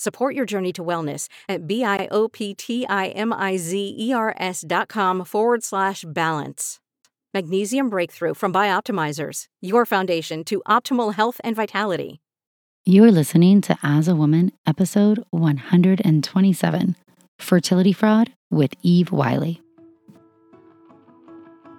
[0.00, 6.80] Support your journey to wellness at B-I-O-P-T-I-M-I-Z-E-R-S dot com forward slash balance.
[7.34, 12.22] Magnesium Breakthrough from Bioptimizers, your foundation to optimal health and vitality.
[12.86, 16.96] You are listening to As a Woman, episode 127
[17.38, 19.60] Fertility Fraud with Eve Wiley.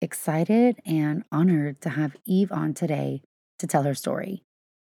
[0.00, 3.22] excited and honored to have Eve on today
[3.58, 4.42] to tell her story.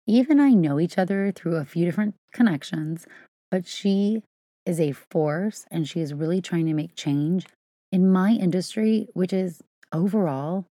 [0.06, 3.06] Eve and I know each other through a few different connections,
[3.50, 4.24] but she
[4.66, 7.46] is a force and she is really trying to make change
[7.92, 10.66] in my industry, which is overall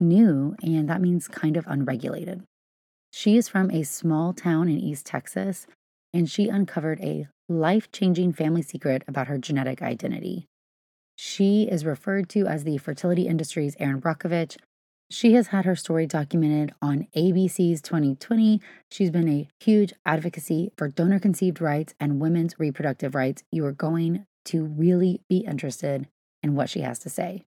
[0.00, 2.42] new and that means kind of unregulated.
[3.12, 5.66] She is from a small town in East Texas
[6.14, 10.46] and she uncovered a life changing family secret about her genetic identity.
[11.24, 14.56] She is referred to as the fertility industry's Erin Brockovich.
[15.08, 18.60] She has had her story documented on ABC's 2020.
[18.90, 23.44] She's been a huge advocacy for donor conceived rights and women's reproductive rights.
[23.52, 26.08] You are going to really be interested
[26.42, 27.44] in what she has to say.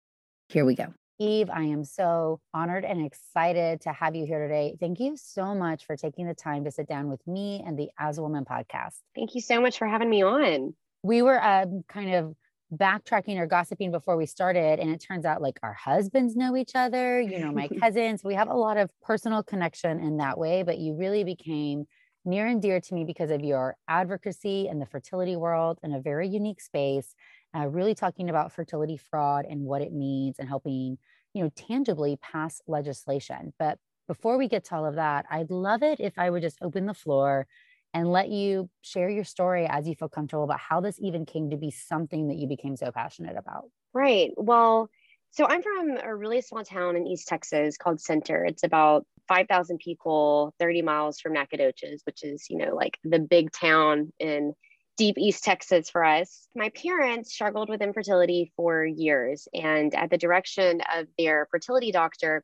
[0.48, 0.94] Here we go.
[1.20, 4.78] Eve, I am so honored and excited to have you here today.
[4.80, 7.90] Thank you so much for taking the time to sit down with me and the
[8.00, 9.02] As a Woman podcast.
[9.16, 10.76] Thank you so much for having me on.
[11.04, 12.36] We were um, kind of
[12.76, 16.72] backtracking or gossiping before we started and it turns out like our husbands know each
[16.76, 20.64] other you know my cousins we have a lot of personal connection in that way
[20.64, 21.86] but you really became
[22.26, 26.02] near and dear to me because of your advocacy in the fertility world in a
[26.02, 27.16] very unique space
[27.56, 30.98] uh, really talking about fertility fraud and what it means and helping
[31.34, 33.54] you know tangibly pass legislation.
[33.60, 36.58] But before we get to all of that i'd love it if i would just
[36.62, 37.48] open the floor
[37.96, 41.50] and let you share your story as you feel comfortable about how this even came
[41.50, 43.70] to be something that you became so passionate about.
[43.94, 44.32] Right.
[44.36, 44.90] Well,
[45.32, 48.44] so I'm from a really small town in East Texas called Center.
[48.44, 53.54] It's about 5,000 people, 30 miles from Nacogdoches, which is, you know, like the big
[53.54, 54.54] town in
[54.98, 56.50] deep East Texas for us.
[56.54, 59.48] My parents struggled with infertility for years.
[59.54, 62.44] And at the direction of their fertility doctor,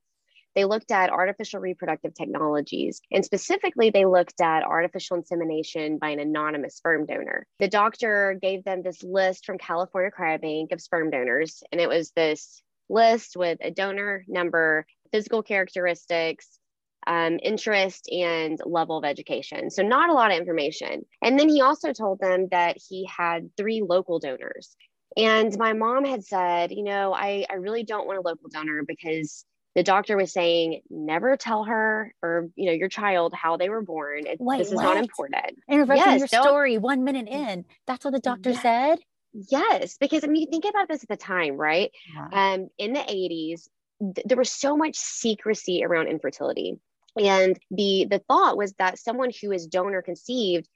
[0.55, 3.01] they looked at artificial reproductive technologies.
[3.11, 7.45] And specifically, they looked at artificial insemination by an anonymous sperm donor.
[7.59, 11.63] The doctor gave them this list from California Cryobank of sperm donors.
[11.71, 16.59] And it was this list with a donor number, physical characteristics,
[17.07, 19.71] um, interest and level of education.
[19.71, 21.05] So, not a lot of information.
[21.21, 24.75] And then he also told them that he had three local donors.
[25.17, 28.83] And my mom had said, you know, I, I really don't want a local donor
[28.87, 29.45] because
[29.75, 33.81] the doctor was saying never tell her or you know your child how they were
[33.81, 34.27] born.
[34.27, 34.83] It, Wait, this is what?
[34.83, 35.59] not important.
[35.69, 37.65] Interrupting yes, your story one minute in.
[37.87, 38.61] That's what the doctor yeah.
[38.61, 38.99] said?
[39.33, 41.91] Yes because i mean think about this at the time right?
[42.13, 42.53] Yeah.
[42.53, 43.69] um in the 80s
[44.01, 46.79] th- there was so much secrecy around infertility.
[47.21, 50.67] And the the thought was that someone who is donor conceived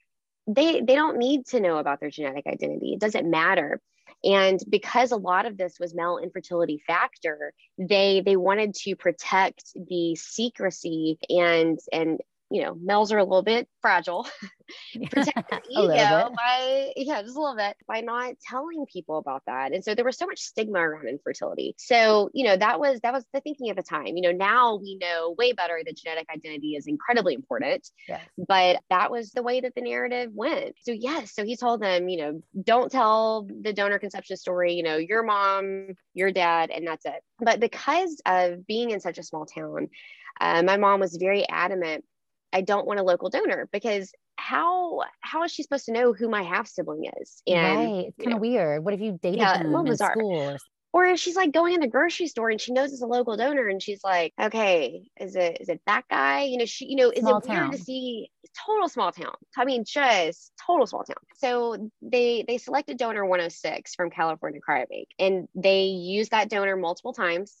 [0.46, 2.92] they they don't need to know about their genetic identity.
[2.92, 3.80] It doesn't matter.
[4.24, 9.62] And because a lot of this was male infertility factor they they wanted to protect
[9.74, 12.20] the secrecy and and
[12.50, 14.26] you know, males are a little bit fragile.
[15.10, 19.72] Protect the ego by yeah, just a little bit by not telling people about that.
[19.72, 21.74] And so there was so much stigma around infertility.
[21.78, 24.16] So, you know, that was that was the thinking at the time.
[24.16, 27.88] You know, now we know way better that genetic identity is incredibly important.
[28.08, 28.22] Yes.
[28.36, 30.74] But that was the way that the narrative went.
[30.82, 34.82] So yes, so he told them, you know, don't tell the donor conception story, you
[34.82, 37.22] know, your mom, your dad, and that's it.
[37.38, 39.90] But because of being in such a small town,
[40.40, 42.04] uh, my mom was very adamant
[42.56, 46.26] I don't want a local donor because how how is she supposed to know who
[46.26, 47.42] my half sibling is?
[47.46, 48.82] And right, it's kind of weird.
[48.82, 50.12] What if you dated yeah, them in bizarre.
[50.12, 50.40] school?
[50.40, 50.58] Or,
[50.94, 53.36] or if she's like going in the grocery store and she knows it's a local
[53.36, 56.44] donor and she's like, okay, is it is it that guy?
[56.44, 58.30] You know, she you know, is small it weird to see
[58.66, 59.34] total small town?
[59.58, 61.16] I mean, just total small town.
[61.36, 67.12] So they they selected donor 106 from California Cryobank, and they used that donor multiple
[67.12, 67.54] times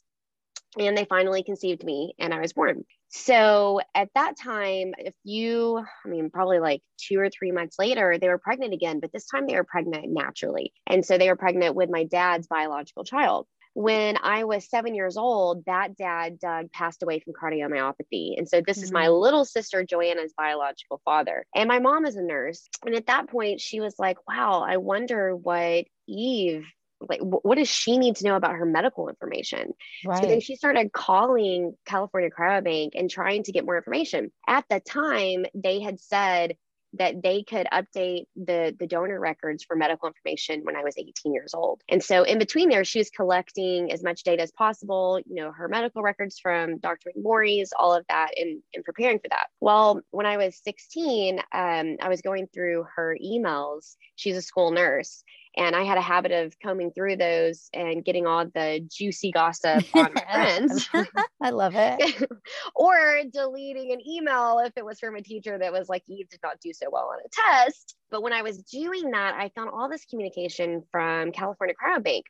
[0.78, 2.84] and they finally conceived me and I was born.
[3.18, 8.18] So at that time, if you, I mean, probably like two or three months later,
[8.20, 10.72] they were pregnant again, but this time they were pregnant naturally.
[10.86, 13.46] And so they were pregnant with my dad's biological child.
[13.72, 18.36] When I was seven years old, that dad, Doug, passed away from cardiomyopathy.
[18.36, 18.84] And so this mm-hmm.
[18.84, 19.20] is my mm-hmm.
[19.20, 21.46] little sister, Joanna's biological father.
[21.54, 22.68] And my mom is a nurse.
[22.84, 26.66] And at that point, she was like, wow, I wonder what Eve
[27.08, 29.72] like what does she need to know about her medical information
[30.04, 30.22] right.
[30.22, 34.80] so then she started calling california cryobank and trying to get more information at the
[34.80, 36.56] time they had said
[36.98, 41.32] that they could update the the donor records for medical information when I was 18
[41.32, 41.82] years old.
[41.88, 45.52] And so in between there, she was collecting as much data as possible, you know,
[45.52, 47.12] her medical records from Dr.
[47.16, 49.46] McMorries, all of that in, in preparing for that.
[49.60, 53.96] Well, when I was 16, um, I was going through her emails.
[54.16, 55.22] She's a school nurse.
[55.56, 59.84] And I had a habit of combing through those and getting all the juicy gossip
[59.94, 60.88] on my friends.
[61.42, 62.30] I love it.
[62.74, 66.40] or deleting an email if it was from a teacher that was like, Eve did
[66.42, 67.96] not do so well on a test.
[68.10, 72.22] But when I was doing that, I found all this communication from California Cryobank.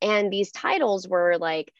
[0.00, 1.72] And these titles were like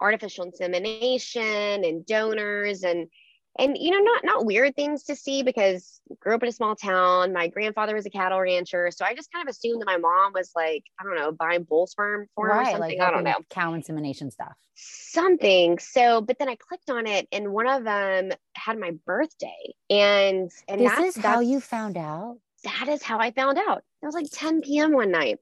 [0.00, 3.08] artificial insemination and donors and
[3.58, 6.76] and you know not not weird things to see because grew up in a small
[6.76, 7.32] town.
[7.32, 8.90] My grandfather was a cattle rancher.
[8.90, 11.64] So i just kind of assumed that my mom was like i don't know buying
[11.64, 13.34] bull sperm for right, or something like i don't know.
[13.50, 14.52] cow insemination stuff.
[14.74, 15.78] Something.
[15.78, 19.74] So but then i clicked on it and one of them had my birthday.
[19.88, 22.38] And and this is how you found out?
[22.64, 23.82] That is how i found out.
[24.02, 25.38] It was like 10 p.m one night.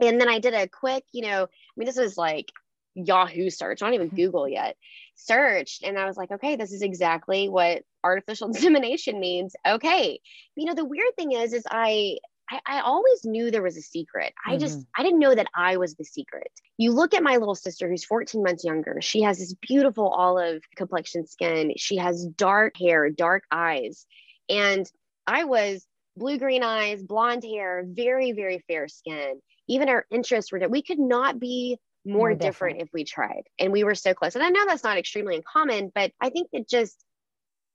[0.00, 2.52] And then i did a quick you know i mean this was like
[2.94, 4.16] Yahoo search, not even mm-hmm.
[4.16, 4.76] Google yet,
[5.14, 5.82] searched.
[5.84, 9.54] And I was like, okay, this is exactly what artificial insemination means.
[9.66, 10.20] Okay.
[10.56, 12.18] You know, the weird thing is, is I,
[12.50, 14.34] I, I always knew there was a secret.
[14.44, 15.00] I just, mm-hmm.
[15.00, 16.50] I didn't know that I was the secret.
[16.76, 19.00] You look at my little sister who's 14 months younger.
[19.00, 21.72] She has this beautiful olive complexion skin.
[21.76, 24.06] She has dark hair, dark eyes.
[24.48, 24.90] And
[25.26, 29.40] I was blue green eyes, blonde hair, very, very fair skin.
[29.68, 32.78] Even our interests were that we could not be more, more different.
[32.78, 32.82] different.
[32.82, 33.42] if we tried.
[33.58, 34.34] And we were so close.
[34.34, 37.04] And i know that's not extremely uncommon but i think it just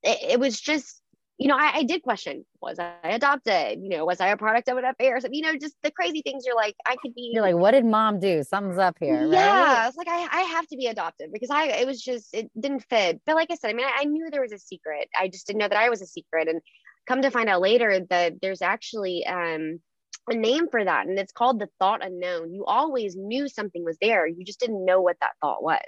[0.02, 1.00] it, it was just
[1.38, 3.78] you know I, I, did question was i adopted?
[3.82, 6.22] You know was i a product of an affair so, you know just the crazy
[6.22, 6.44] things.
[6.46, 8.42] You're like i could be you're like what did mom do?
[8.42, 9.88] Something's up here yeah right?
[9.88, 12.84] it's like I, I have to be adopted because i it was just it didn't
[12.88, 13.20] fit.
[13.26, 15.08] But like i said i mean I, I knew there was a secret.
[15.18, 16.48] I just didn't know that i was a secret.
[16.48, 16.60] And
[17.06, 19.80] come to find out later that there's actually um
[20.28, 22.52] a name for that and it's called the thought unknown.
[22.52, 24.26] You always knew something was there.
[24.26, 25.80] You just didn't know what that thought was.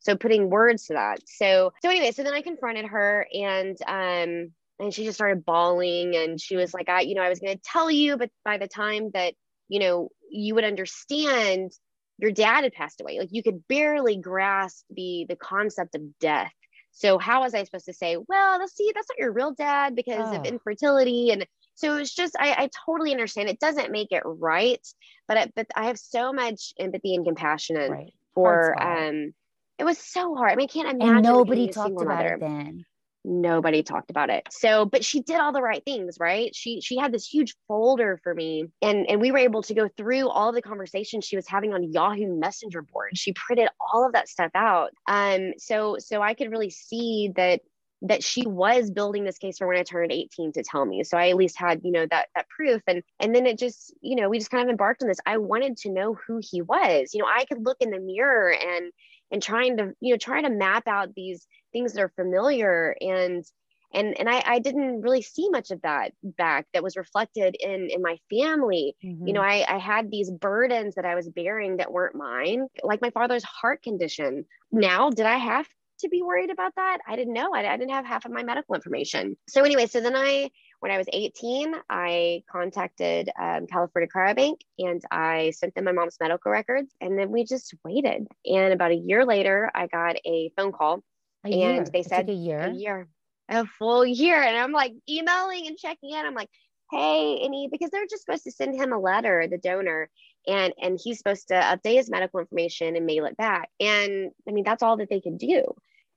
[0.00, 1.20] So putting words to that.
[1.26, 6.14] So so anyway so then i confronted her and um and she just started bawling
[6.16, 8.58] and she was like i you know i was going to tell you but by
[8.58, 9.34] the time that
[9.68, 11.72] you know you would understand
[12.18, 13.18] your dad had passed away.
[13.18, 16.52] Like you could barely grasp the the concept of death.
[16.92, 19.94] So how was i supposed to say well let's see that's not your real dad
[19.94, 20.40] because oh.
[20.40, 21.46] of infertility and
[21.76, 23.48] so it's just I, I totally understand.
[23.48, 24.84] It doesn't make it right
[25.28, 28.12] but I, but I have so much empathy and compassion right.
[28.34, 29.34] for um
[29.78, 30.52] it was so hard.
[30.52, 32.34] I mean I can't imagine and nobody talked about mother.
[32.34, 32.84] it then.
[33.28, 34.46] Nobody talked about it.
[34.50, 36.54] So but she did all the right things right?
[36.54, 39.88] She she had this huge folder for me and and we were able to go
[39.96, 44.12] through all the conversations she was having on yahoo messenger board she printed all of
[44.12, 44.90] that stuff out.
[45.08, 47.60] Um so so i could really see that
[48.02, 51.02] that she was building this case for when I turned 18 to tell me.
[51.02, 52.82] So I at least had, you know, that that proof.
[52.86, 55.20] And and then it just, you know, we just kind of embarked on this.
[55.26, 57.14] I wanted to know who he was.
[57.14, 58.92] You know, I could look in the mirror and
[59.30, 63.44] and trying to, you know, trying to map out these things that are familiar and
[63.92, 67.88] and and I, I didn't really see much of that back that was reflected in
[67.90, 69.26] in my family mm-hmm.
[69.26, 69.70] you know mm-hmm.
[69.70, 73.44] I, I had these burdens that i was bearing that weren't mine like my father's
[73.44, 75.66] heart condition now did i have
[76.00, 76.98] to be worried about that.
[77.06, 77.54] I didn't know.
[77.54, 79.36] I, I didn't have half of my medical information.
[79.48, 80.50] So anyway, so then I,
[80.80, 86.16] when I was 18, I contacted um, California Cryobank and I sent them my mom's
[86.20, 86.94] medical records.
[87.00, 88.26] And then we just waited.
[88.44, 91.02] And about a year later, I got a phone call
[91.44, 91.84] a and year.
[91.92, 93.08] they said a year, a year,
[93.48, 94.40] a full year.
[94.42, 96.24] And I'm like emailing and checking in.
[96.24, 96.50] I'm like,
[96.90, 100.08] hey, any, because they're just supposed to send him a letter, the donor,
[100.46, 104.52] and and he's supposed to update his medical information and mail it back and i
[104.52, 105.64] mean that's all that they could do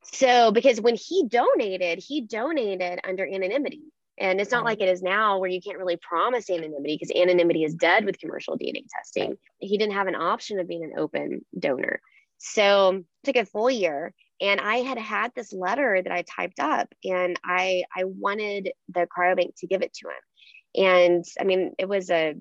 [0.02, 3.82] So, because when he donated, he donated under anonymity.
[4.18, 7.64] And it's not like it is now where you can't really promise anonymity because anonymity
[7.64, 9.38] is dead with commercial DNA testing.
[9.60, 12.02] He didn't have an option of being an open donor.
[12.38, 14.14] So it took a full year.
[14.42, 19.08] And I had had this letter that I typed up and I I wanted the
[19.08, 20.86] cryobank to give it to him.
[20.88, 22.36] And I mean, it was a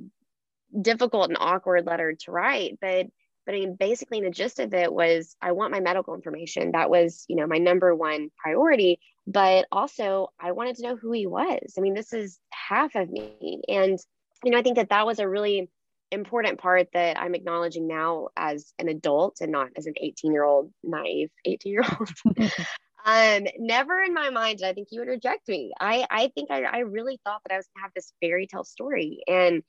[0.81, 3.07] difficult and awkward letter to write, but
[3.49, 6.73] but I mean, basically, the gist of it was I want my medical information.
[6.73, 9.01] That was, you know, my number one priority.
[9.27, 11.73] But also, I wanted to know who he was.
[11.79, 13.63] I mean, this is half of me.
[13.67, 13.99] And,
[14.45, 15.71] you know, I think that that was a really
[16.11, 20.45] important part that I'm acknowledging now as an adult and not as an 18 year
[20.45, 22.11] old, naive 18 year old.
[23.07, 25.73] um, never in my mind did I think you would reject me.
[25.81, 28.65] I, I think I, I really thought that I was gonna have this fairy tale
[28.65, 29.21] story.
[29.27, 29.63] And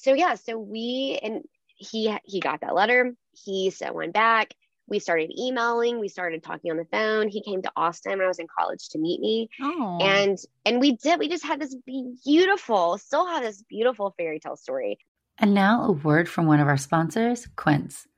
[0.00, 1.42] so, yeah, so we, and
[1.78, 3.14] he he got that letter.
[3.32, 4.52] He sent one back.
[4.88, 6.00] We started emailing.
[6.00, 7.28] We started talking on the phone.
[7.28, 9.48] He came to Austin when I was in college to meet me.
[9.62, 9.98] Oh.
[10.00, 11.18] And and we did.
[11.18, 11.76] We just had this
[12.24, 14.98] beautiful, still have this beautiful fairy tale story.
[15.38, 18.08] And now a word from one of our sponsors, Quince.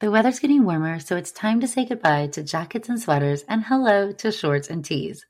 [0.00, 3.64] The weather's getting warmer, so it's time to say goodbye to jackets and sweaters and
[3.64, 5.26] hello to shorts and tees.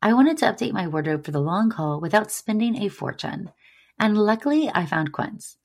[0.00, 3.52] I wanted to update my wardrobe for the long haul without spending a fortune.
[4.02, 5.58] And luckily, I found Quince.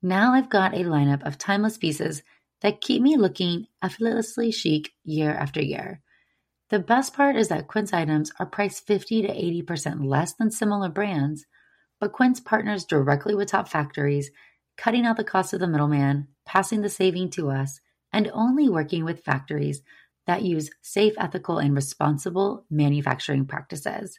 [0.00, 2.22] Now I've got a lineup of timeless pieces
[2.62, 6.00] that keep me looking effortlessly chic year after year.
[6.70, 10.88] The best part is that Quince items are priced 50 to 80% less than similar
[10.88, 11.44] brands,
[12.00, 14.30] but Quince partners directly with top factories,
[14.78, 17.80] cutting out the cost of the middleman, passing the saving to us,
[18.14, 19.82] and only working with factories
[20.26, 24.18] that use safe, ethical, and responsible manufacturing practices.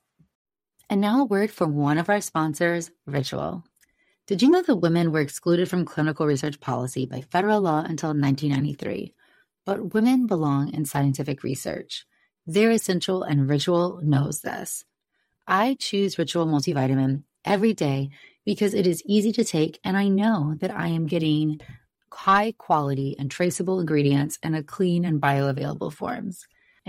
[0.91, 3.63] And now a word from one of our sponsors, Ritual.
[4.27, 8.09] Did you know that women were excluded from clinical research policy by federal law until
[8.09, 9.13] 1993?
[9.65, 12.05] But women belong in scientific research.
[12.45, 14.83] They're essential, and Ritual knows this.
[15.47, 18.09] I choose Ritual multivitamin every day
[18.43, 21.61] because it is easy to take, and I know that I am getting
[22.11, 26.49] high quality and traceable ingredients in a clean and bioavailable forms.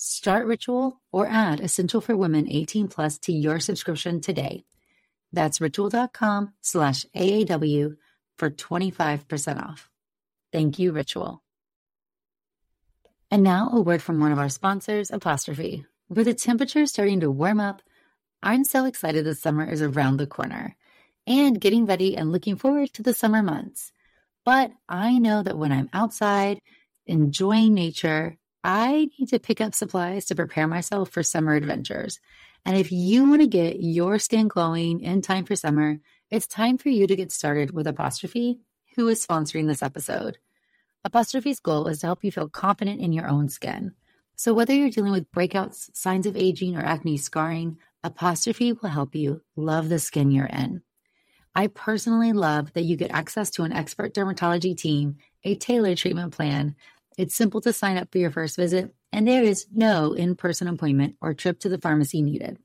[0.00, 4.64] Start Ritual or add Essential for Women 18 Plus to your subscription today.
[5.32, 7.96] That's ritual.com slash AAW
[8.36, 9.90] for 25% off.
[10.52, 11.42] Thank you, Ritual.
[13.32, 15.84] And now a word from one of our sponsors, Apostrophe.
[16.08, 17.82] With the temperature starting to warm up,
[18.40, 20.76] I'm so excited the summer is around the corner
[21.26, 23.90] and getting ready and looking forward to the summer months.
[24.44, 26.60] But I know that when I'm outside,
[27.04, 28.38] enjoying nature,
[28.70, 32.20] I need to pick up supplies to prepare myself for summer adventures.
[32.66, 36.76] And if you want to get your skin glowing in time for summer, it's time
[36.76, 38.60] for you to get started with Apostrophe,
[38.94, 40.36] who is sponsoring this episode.
[41.02, 43.94] Apostrophe's goal is to help you feel confident in your own skin.
[44.36, 49.14] So whether you're dealing with breakouts, signs of aging, or acne scarring, Apostrophe will help
[49.14, 50.82] you love the skin you're in.
[51.54, 56.34] I personally love that you get access to an expert dermatology team, a tailored treatment
[56.34, 56.76] plan,
[57.18, 60.68] it's simple to sign up for your first visit, and there is no in person
[60.68, 62.58] appointment or trip to the pharmacy needed.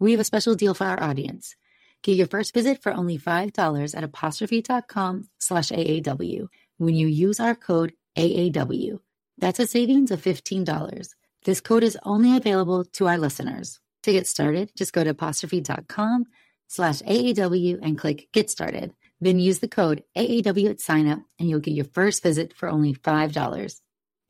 [0.00, 1.54] We have a special deal for our audience.
[2.02, 6.48] Get your first visit for only $5 at apostrophe.com slash AAW
[6.78, 9.00] when you use our code AAW.
[9.36, 11.10] That's a savings of $15.
[11.44, 13.80] This code is only available to our listeners.
[14.04, 16.24] To get started, just go to apostrophe.com
[16.68, 18.94] slash AAW and click Get Started.
[19.20, 22.94] Then use the code AAW at signup and you'll get your first visit for only
[22.94, 23.80] $5.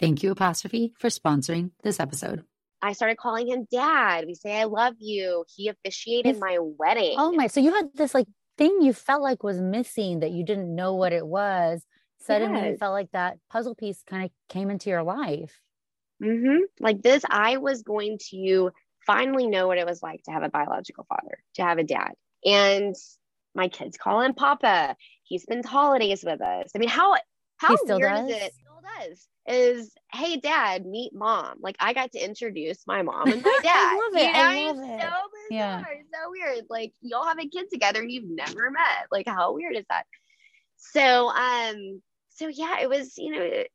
[0.01, 2.45] Thank you, Apostrophe, for sponsoring this episode.
[2.81, 4.25] I started calling him dad.
[4.27, 5.45] We say, I love you.
[5.55, 7.17] He officiated my wedding.
[7.19, 7.49] Oh my.
[7.49, 10.95] So you had this like thing you felt like was missing that you didn't know
[10.95, 11.85] what it was.
[12.21, 12.71] Suddenly yes.
[12.73, 15.61] you felt like that puzzle piece kind of came into your life.
[16.23, 16.65] Mm-hmm.
[16.81, 18.71] Like this, I was going to
[19.07, 22.13] finally know what it was like to have a biological father, to have a dad.
[22.45, 22.95] And
[23.55, 24.97] my kids call him Papa.
[25.25, 26.71] He spends holidays with us.
[26.75, 27.17] I mean, how
[27.57, 28.31] how weird does?
[28.31, 28.53] is it?
[28.55, 29.29] Still does.
[29.47, 31.59] Is hey dad, meet mom.
[31.61, 33.73] Like I got to introduce my mom and my dad.
[33.75, 34.27] I love it.
[34.27, 35.01] You know, I love it.
[35.01, 35.09] So
[35.51, 35.85] bizarre, yeah.
[35.85, 36.65] so weird.
[36.69, 39.07] Like y'all have a kid together and you've never met.
[39.11, 40.05] Like how weird is that?
[40.77, 42.03] So um,
[42.39, 43.69] so yeah, it was, you know, it,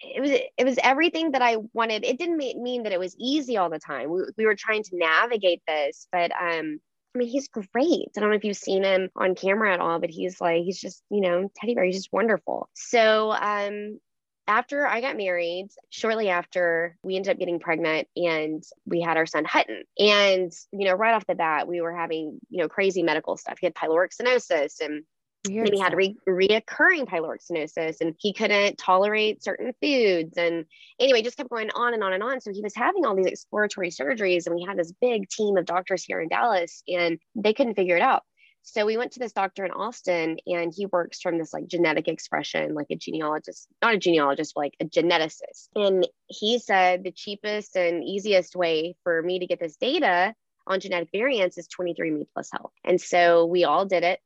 [0.00, 2.04] it was it was everything that I wanted.
[2.04, 4.10] It didn't mean that it was easy all the time.
[4.10, 6.80] We, we were trying to navigate this, but um,
[7.14, 8.08] I mean, he's great.
[8.16, 10.80] I don't know if you've seen him on camera at all, but he's like, he's
[10.80, 11.84] just, you know, teddy bear.
[11.84, 12.68] He's just wonderful.
[12.74, 14.00] So, um,
[14.46, 19.26] after I got married, shortly after, we ended up getting pregnant and we had our
[19.26, 19.84] son Hutton.
[19.98, 23.58] And, you know, right off the bat, we were having, you know, crazy medical stuff.
[23.58, 25.04] He had pyloric stenosis and
[25.46, 30.38] Weird then he had re- reoccurring pyloric stenosis and he couldn't tolerate certain foods.
[30.38, 30.64] And
[30.98, 32.40] anyway, just kept going on and on and on.
[32.40, 35.66] So he was having all these exploratory surgeries, and we had this big team of
[35.66, 38.22] doctors here in Dallas, and they couldn't figure it out.
[38.66, 42.08] So we went to this doctor in Austin, and he works from this like genetic
[42.08, 45.68] expression, like a genealogist, not a genealogist, but like a geneticist.
[45.76, 50.34] And he said the cheapest and easiest way for me to get this data
[50.66, 52.72] on genetic variants is 23andMe plus health.
[52.82, 54.20] And so we all did it.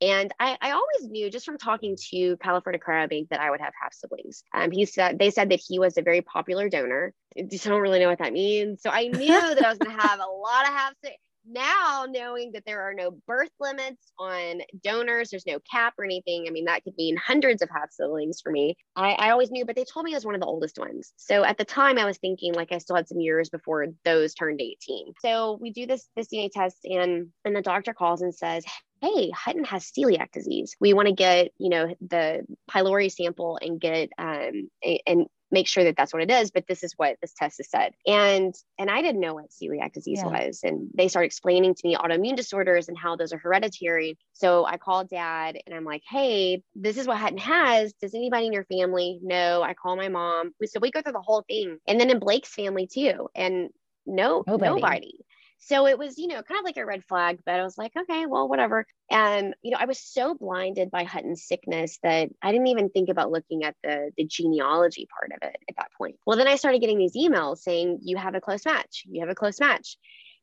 [0.00, 3.72] And I, I, always knew just from talking to California Cryobank that I would have
[3.80, 4.44] half siblings.
[4.54, 7.12] Um, he said they said that he was a very popular donor.
[7.36, 8.80] I don't really know what that means.
[8.82, 12.06] So I knew that I was going to have a lot of half siblings now
[12.08, 16.44] knowing that there are no birth limits on donors, there's no cap or anything.
[16.46, 18.76] I mean, that could mean hundreds of half siblings for me.
[18.94, 21.12] I, I always knew, but they told me I was one of the oldest ones.
[21.16, 24.34] So at the time, I was thinking like I still had some years before those
[24.34, 25.14] turned 18.
[25.20, 28.64] So we do this this DNA test, and and the doctor calls and says,
[29.00, 30.76] hey hutton has celiac disease.
[30.80, 34.70] We want to get you know the pylori sample and get um,
[35.06, 37.70] and make sure that that's what it is but this is what this test has
[37.70, 37.94] said.
[38.06, 40.46] And and i didn't know what celiac disease yeah.
[40.46, 44.18] was and they started explaining to me autoimmune disorders and how those are hereditary.
[44.32, 47.92] So i called dad and i'm like hey this is what hutton has.
[47.94, 49.62] Does anybody in your family know?
[49.62, 50.52] I call my mom.
[50.64, 51.78] So we go through the whole thing.
[51.86, 53.28] And then in blake's family too.
[53.34, 53.70] And
[54.08, 55.12] no nobody, nobody.
[55.60, 57.92] So it was, you know, kind of like a red flag, but I was like,
[57.96, 58.86] okay, well, whatever.
[59.10, 63.08] And, you know, I was so blinded by Hutton's sickness that I didn't even think
[63.08, 66.16] about looking at the, the genealogy part of it at that point.
[66.24, 69.30] Well, then I started getting these emails saying, you have a close match, you have
[69.30, 69.96] a close match.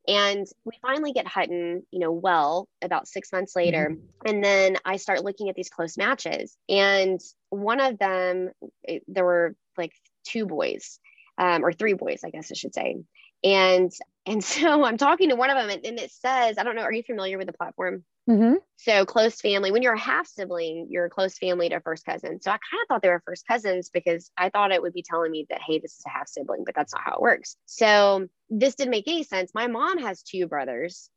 [0.08, 3.92] And we finally get Hutton, you know, well about six months later.
[3.92, 4.28] Mm-hmm.
[4.28, 6.56] And then I start looking at these close matches.
[6.70, 8.52] And one of them,
[8.84, 9.94] it, there were like
[10.28, 11.00] two boys,
[11.38, 12.98] um, or three boys, I guess I should say.
[13.46, 13.92] And
[14.26, 16.82] and so I'm talking to one of them, and, and it says, I don't know,
[16.82, 18.04] are you familiar with the platform?
[18.28, 18.56] Mm-hmm.
[18.78, 19.72] So close family.
[19.72, 22.42] When you're a half sibling, you're a close family to first cousin.
[22.42, 25.04] So I kind of thought they were first cousins because I thought it would be
[25.04, 27.56] telling me that hey, this is a half sibling, but that's not how it works.
[27.66, 29.52] So this didn't make any sense.
[29.54, 31.10] My mom has two brothers.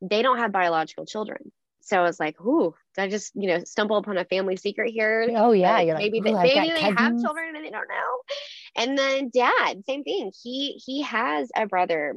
[0.00, 1.52] They don't have biological children.
[1.84, 4.90] So I was like, ooh, did I just, you know, stumble upon a family secret
[4.90, 5.30] here?
[5.36, 5.80] Oh yeah.
[5.80, 8.20] You're maybe like, they, maybe they have children and they don't know.
[8.76, 10.32] And then dad, same thing.
[10.42, 12.16] He he has a brother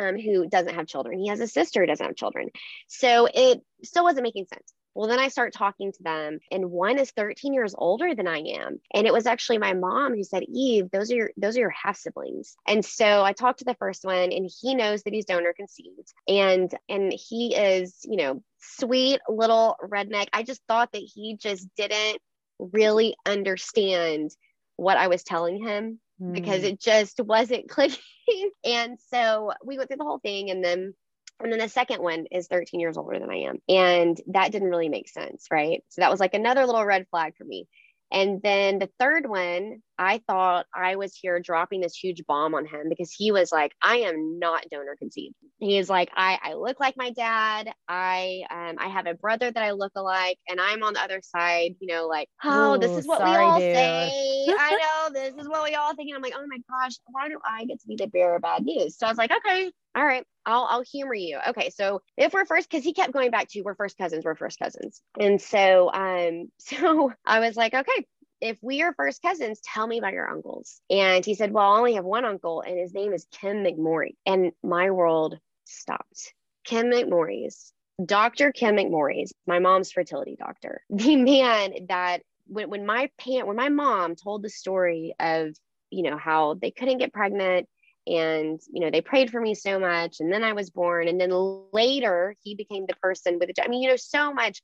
[0.00, 1.18] um, who doesn't have children.
[1.18, 2.50] He has a sister who doesn't have children.
[2.86, 4.72] So it still wasn't making sense.
[4.94, 8.38] Well, then I start talking to them, and one is 13 years older than I
[8.38, 8.80] am.
[8.94, 11.70] And it was actually my mom who said, Eve, those are your those are your
[11.70, 12.56] half siblings.
[12.66, 16.12] And so I talked to the first one, and he knows that he's donor conceived.
[16.28, 20.28] And and he is, you know, sweet little redneck.
[20.32, 22.20] I just thought that he just didn't
[22.58, 24.30] really understand
[24.76, 26.00] what I was telling him
[26.32, 26.72] because mm.
[26.72, 28.50] it just wasn't clicking.
[28.64, 30.94] and so we went through the whole thing and then
[31.40, 33.58] and then the second one is 13 years older than I am.
[33.68, 35.46] And that didn't really make sense.
[35.50, 35.82] Right.
[35.88, 37.66] So that was like another little red flag for me.
[38.12, 42.64] And then the third one, I thought I was here dropping this huge bomb on
[42.64, 45.34] him because he was like, I am not donor conceived.
[45.58, 47.72] He is like, I, I look like my dad.
[47.88, 51.22] I um I have a brother that I look alike, and I'm on the other
[51.24, 53.74] side, you know, like, oh, Ooh, this is what sorry, we all dude.
[53.74, 54.46] say.
[54.58, 54.70] I
[55.10, 56.10] know this is what we all think.
[56.10, 58.42] And I'm like, oh my gosh, why do I get to be the bearer of
[58.42, 58.96] bad news?
[58.96, 61.38] So I was like, okay, all right, I'll I'll humor you.
[61.50, 64.34] Okay, so if we're first, because he kept going back to we're first cousins, we're
[64.34, 68.06] first cousins, and so um so I was like, okay,
[68.40, 70.80] if we are first cousins, tell me about your uncles.
[70.90, 74.16] And he said, well, I only have one uncle, and his name is Kim McMorries.
[74.26, 76.34] And my world stopped.
[76.64, 77.72] Kim McMorries's
[78.04, 78.52] Dr.
[78.52, 83.68] Kim McMorries's my mom's fertility doctor, the man that when, when my parent, when my
[83.68, 85.54] mom told the story of,
[85.90, 87.68] you know, how they couldn't get pregnant
[88.06, 91.20] and you know they prayed for me so much and then i was born and
[91.20, 91.30] then
[91.72, 94.60] later he became the person with the i mean you know so much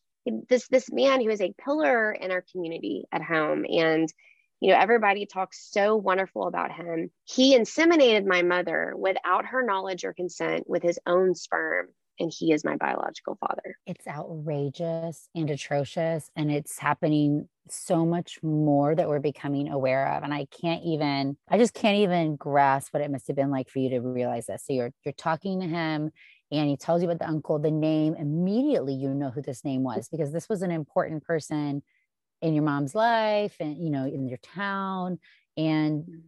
[0.49, 4.13] this this man who is a pillar in our community at home and
[4.63, 7.11] You know, everybody talks so wonderful about him.
[7.25, 11.89] He inseminated my mother without her knowledge or consent with his own sperm
[12.21, 13.77] and he is my biological father.
[13.87, 16.31] It's outrageous and atrocious.
[16.37, 20.23] And it's happening so much more that we're becoming aware of.
[20.23, 23.71] And I can't even, I just can't even grasp what it must have been like
[23.71, 24.65] for you to realize this.
[24.67, 26.11] So you're you're talking to him
[26.53, 29.83] and he tells you about the uncle, the name, immediately you know who this name
[29.83, 31.83] was because this was an important person
[32.43, 35.19] in your mom's life and you know in your town
[35.57, 36.21] and mm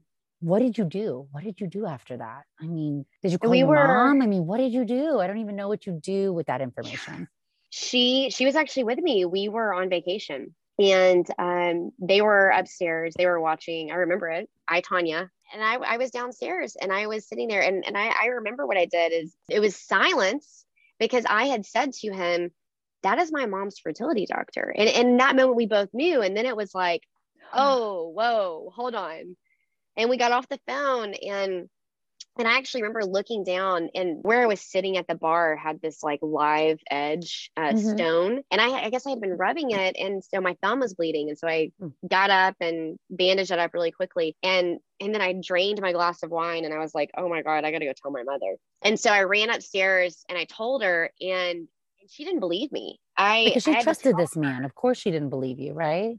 [0.43, 1.29] what did you do?
[1.31, 2.43] What did you do after that?
[2.61, 4.23] I mean, did you call we your were, mom?
[4.23, 5.21] I mean, what did you do?
[5.21, 7.29] I don't even know what you do with that information.
[7.71, 9.25] She she was actually with me.
[9.25, 13.15] We were on vacation and um, they were upstairs.
[13.17, 13.93] They were watching.
[13.93, 14.51] I remember it.
[14.69, 18.09] I Tanya and I, I was downstairs and I was sitting there and, and I,
[18.09, 20.65] I remember what I did is it was silence
[20.99, 22.51] because I had said to him,
[23.03, 24.75] that is my mom's fertility doctor.
[24.77, 26.21] And, and in that moment we both knew.
[26.21, 27.03] And then it was like,
[27.53, 29.37] oh, whoa, hold on
[29.97, 31.69] and we got off the phone and
[32.39, 35.83] and I actually remember looking down and where I was sitting at the bar had
[35.83, 37.91] this like live edge uh, mm-hmm.
[37.91, 38.43] stone.
[38.51, 39.97] And I, I, guess I had been rubbing it.
[39.99, 41.29] And so my thumb was bleeding.
[41.29, 41.93] And so I mm.
[42.09, 44.35] got up and bandaged it up really quickly.
[44.43, 47.43] And, and then I drained my glass of wine and I was like, oh my
[47.43, 48.57] God, I got to go tell my mother.
[48.81, 51.69] And so I ran upstairs and I told her and,
[52.01, 52.99] and she didn't believe me.
[53.15, 54.65] I, because she trusted this man.
[54.65, 56.17] Of course she didn't believe you, right?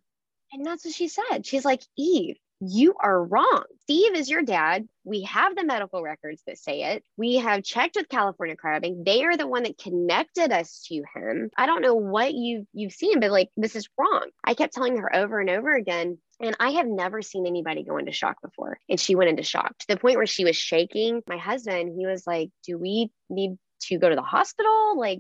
[0.51, 1.47] And that's what she said.
[1.47, 3.63] She's like, Eve, you are wrong.
[3.81, 4.87] Steve is your dad.
[5.03, 7.03] We have the medical records that say it.
[7.17, 9.05] We have checked with California Cryobank.
[9.05, 11.49] They are the one that connected us to him.
[11.57, 14.29] I don't know what you've you've seen, but like this is wrong.
[14.43, 16.17] I kept telling her over and over again.
[16.39, 18.77] And I have never seen anybody go into shock before.
[18.89, 21.21] And she went into shock to the point where she was shaking.
[21.27, 24.97] My husband, he was like, Do we need to go to the hospital?
[24.97, 25.19] Like,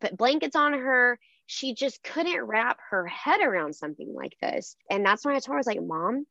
[0.00, 4.76] put blankets on her she just couldn't wrap her head around something like this.
[4.90, 6.26] And that's when I told her, I was like, Mom,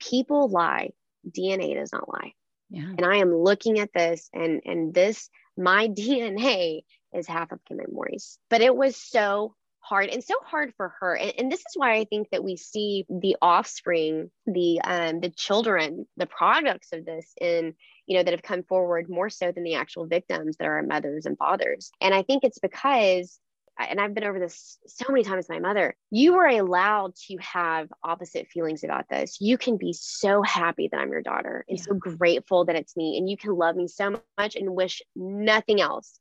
[0.00, 0.90] people lie.
[1.28, 2.32] Dna does not lie.
[2.68, 2.82] Yeah.
[2.82, 6.82] and i am looking at this and and this my dna
[7.14, 11.14] is half of Kim McMorries but it was so hard and so hard for her.
[11.14, 15.30] And, and, this is why i think that we see the offspring the um the
[15.30, 17.74] children the products of this in
[18.06, 21.24] you know that have come forward more so than the actual victims that are mothers
[21.24, 21.92] and fathers.
[22.00, 23.38] And i think it's because
[23.78, 27.36] and I've been over this so many times with my mother, you are allowed to
[27.40, 29.38] have opposite feelings about this.
[29.40, 31.84] You can be so happy that I'm your daughter and yeah.
[31.84, 33.18] so grateful that it's me.
[33.18, 36.18] And you can love me so much and wish nothing else.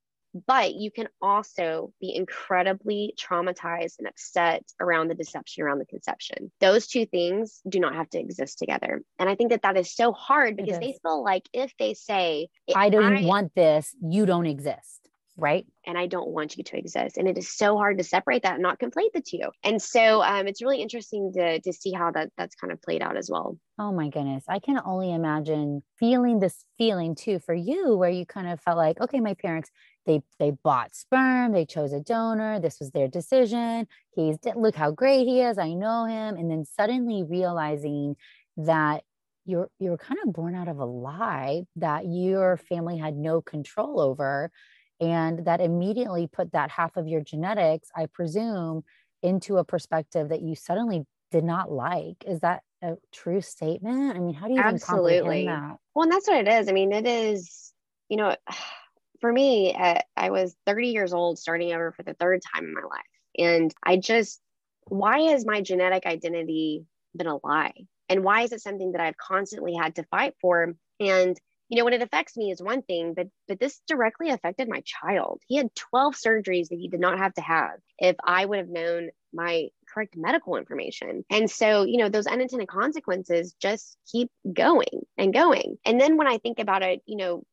[0.48, 6.52] But you can also be incredibly traumatized and upset around the deception around the conception.
[6.60, 9.02] Those two things do not have to exist together.
[9.18, 12.50] And I think that that is so hard because they feel like if they say,
[12.76, 15.05] I don't I, want this, you don't exist
[15.38, 15.66] right.
[15.86, 17.18] And i don't want you to exist.
[17.18, 19.50] And it is so hard to separate that and not conflate the two.
[19.64, 23.02] And so um, it's really interesting to, to see how that that's kind of played
[23.02, 23.58] out as well.
[23.80, 24.46] Oh my goodness.
[24.48, 28.78] I can only imagine feeling this feeling too for you where you kind of felt
[28.78, 29.70] like okay my parents
[30.06, 33.88] they they bought sperm they chose a donor this was their decision.
[34.16, 35.58] He's look how great he is.
[35.58, 36.36] I know him.
[36.36, 38.16] And then suddenly realizing
[38.58, 39.04] that
[39.46, 44.00] you're you're kind of born out of a lie that your family had no control
[44.02, 44.52] over
[45.00, 48.84] and that immediately put that half of your genetics, I presume,
[49.22, 52.24] into a perspective that you suddenly did not like.
[52.26, 54.16] Is that a true statement?
[54.16, 55.46] I mean, how do you Absolutely.
[55.46, 55.78] that?
[55.94, 56.70] Well, and that's what it is.
[56.70, 57.74] I mean, it is,
[58.10, 58.36] you know,
[59.22, 62.74] for me, uh, I was 30 years old starting over for the third time in
[62.74, 63.02] my life.
[63.38, 64.40] And I just,
[64.88, 67.74] why has my genetic identity been a lie?
[68.08, 70.76] And why is it something that I've constantly had to fight for?
[71.00, 74.70] And you know when it affects me is one thing but but this directly affected
[74.70, 75.42] my child.
[75.48, 78.70] He had 12 surgeries that he did not have to have if i would have
[78.70, 81.26] known my correct medical information.
[81.30, 85.78] And so you know those unintended consequences just keep going and going.
[85.86, 87.44] And then when i think about it you know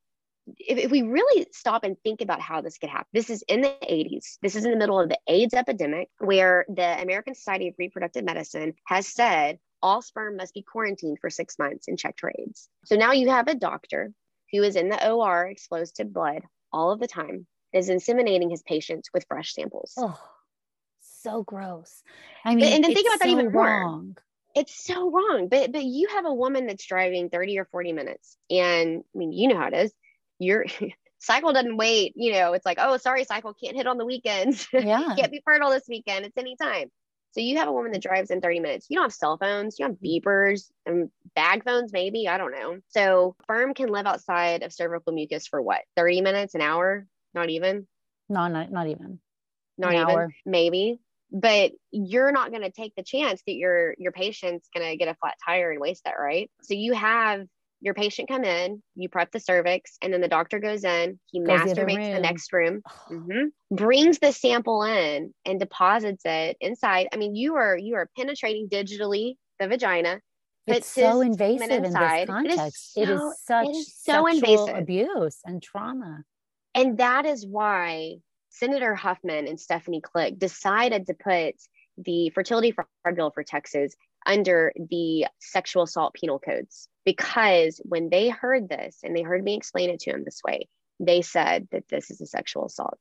[0.59, 3.61] if, if, we really stop and think about how this could happen, this is in
[3.61, 4.39] the 80s.
[4.43, 8.25] This is in the middle of the AIDS epidemic, where the American Society of Reproductive
[8.25, 12.69] Medicine has said all sperm must be quarantined for six months and checked for AIDS.
[12.85, 14.13] So now you have a doctor
[14.53, 16.43] who is in the OR exposed to blood
[16.73, 19.95] all of the time, is inseminating his patients with fresh samples.
[19.97, 20.19] Oh,
[21.01, 22.03] so gross.
[22.45, 24.05] I mean, and then think about so that even wrong.
[24.07, 24.23] more.
[24.55, 25.49] It's so wrong.
[25.49, 28.37] But but you have a woman that's driving 30 or 40 minutes.
[28.51, 29.93] And I mean, you know how it is.
[30.39, 30.67] Your
[31.19, 34.67] cycle doesn't wait, you know, it's like, oh, sorry, cycle can't hit on the weekends.
[34.73, 35.15] Yeah.
[35.17, 36.27] can't be fertile this weekend.
[36.27, 36.91] It's anytime.
[37.33, 38.87] So you have a woman that drives in 30 minutes.
[38.89, 42.29] You don't have cell phones, you have beepers and bag phones, maybe.
[42.29, 42.79] I don't know.
[42.89, 45.81] So sperm can live outside of cervical mucus for what?
[45.97, 47.07] 30 minutes, an hour?
[47.35, 47.87] Not even?
[48.29, 49.19] No, not, not even.
[49.79, 50.11] Not an even.
[50.11, 50.35] Hour.
[50.45, 51.01] Maybe.
[51.33, 55.09] but you're not going to take the chance that your your patient's going to get
[55.09, 57.47] a flat tire and waste that right so you have
[57.83, 61.41] your patient come in you prep the cervix and then the doctor goes in he
[61.41, 62.23] Goes the masturbates the room.
[62.23, 63.47] next room Mhm.
[63.71, 68.69] brings the sample in and deposits it inside i mean you are you are penetrating
[68.69, 70.21] digitally the vagina
[70.67, 72.29] It's so invasive semen in inside.
[72.29, 72.93] this It is context.
[72.97, 74.77] It is so- such it is so invasive.
[74.77, 76.23] abuse and trauma.
[76.75, 78.19] And that is why
[78.51, 81.57] Senator Huffman and Stephanie Klick decided to put
[81.99, 83.95] the fertility fraud bill for Texas
[84.27, 89.57] under the sexual assault penal codes because when they heard this and they heard me
[89.57, 90.69] explain it to them this way,
[91.01, 92.99] they said that this is a sexual assault.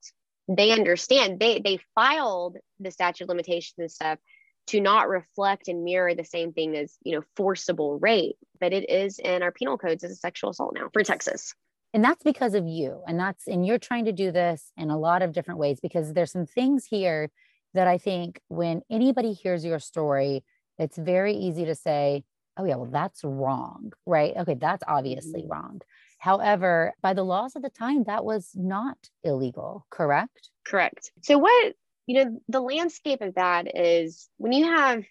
[0.48, 1.40] They understand.
[1.40, 4.20] They they filed the statute of limitations and stuff
[4.68, 8.90] to not reflect and mirror the same thing as you know forcible rape, but it
[8.90, 11.54] is in our penal codes as a sexual assault now for Texas.
[11.94, 13.02] And that's because of you.
[13.06, 16.14] And that's, and you're trying to do this in a lot of different ways because
[16.14, 17.30] there's some things here
[17.74, 20.44] that I think when anybody hears your story,
[20.82, 22.24] it's very easy to say,
[22.58, 24.36] oh, yeah, well, that's wrong, right?
[24.36, 25.50] Okay, that's obviously Mhm.
[25.50, 25.82] wrong.
[26.18, 30.50] However, by the laws of the time, that was not illegal, correct?
[30.66, 31.12] Correct.
[31.22, 35.04] So what, you know, the landscape of that is when you have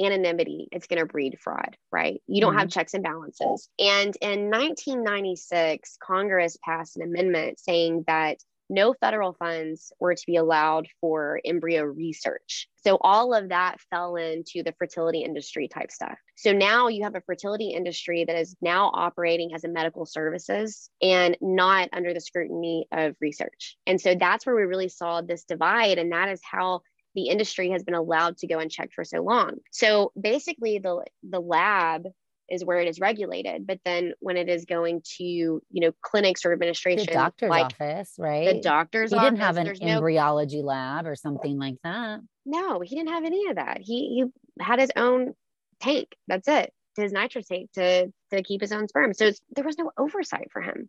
[0.00, 2.22] anonymity, it's going to breed fraud, right?
[2.26, 3.68] You don't have checks and balances.
[3.78, 10.36] And in 1996, Congress passed an amendment saying that no federal funds were to be
[10.36, 12.68] allowed for embryo research.
[12.84, 16.18] So all of that fell into the fertility industry type stuff.
[16.36, 20.90] So now you have a fertility industry that is now operating as a medical services
[21.02, 23.76] and not under the scrutiny of research.
[23.86, 25.98] And so that's where we really saw this divide.
[25.98, 26.82] And that is how
[27.14, 29.56] the industry has been allowed to go unchecked for so long.
[29.72, 32.06] So basically the the lab
[32.50, 36.44] is where it is regulated, but then when it is going to, you know, clinics
[36.46, 38.54] or The administration doctor's like office, right?
[38.54, 42.20] the doctor's he office, didn't have an there's no embryology lab or something like that.
[42.46, 43.78] no, he didn't have any of that.
[43.80, 45.34] He he had his own
[45.80, 46.08] tank.
[46.26, 46.72] That's it.
[46.96, 49.14] His nitrate tank to to keep his own sperm.
[49.14, 50.88] So it's, there was no oversight for him,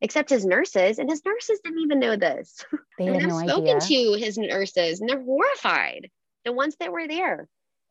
[0.00, 2.64] except his nurses, and his nurses didn't even know this.
[2.98, 3.80] They had I've no spoken idea.
[3.80, 6.10] to his nurses, and they're horrified.
[6.44, 7.48] The ones that were there,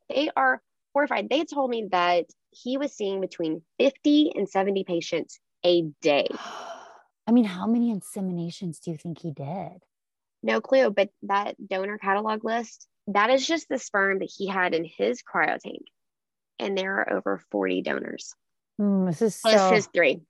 [0.10, 0.62] they are
[0.94, 1.30] horrified.
[1.30, 2.26] They told me that
[2.64, 6.28] he was seeing between fifty and seventy patients a day.
[7.28, 9.84] I mean, how many inseminations do you think he did?
[10.44, 14.74] No clue, but that donor catalog list, that is just the sperm that he had
[14.74, 15.84] in his cryo tank.
[16.60, 18.34] And there are over 40 donors
[18.80, 19.74] Hmm, this is plus so.
[19.74, 20.22] his three.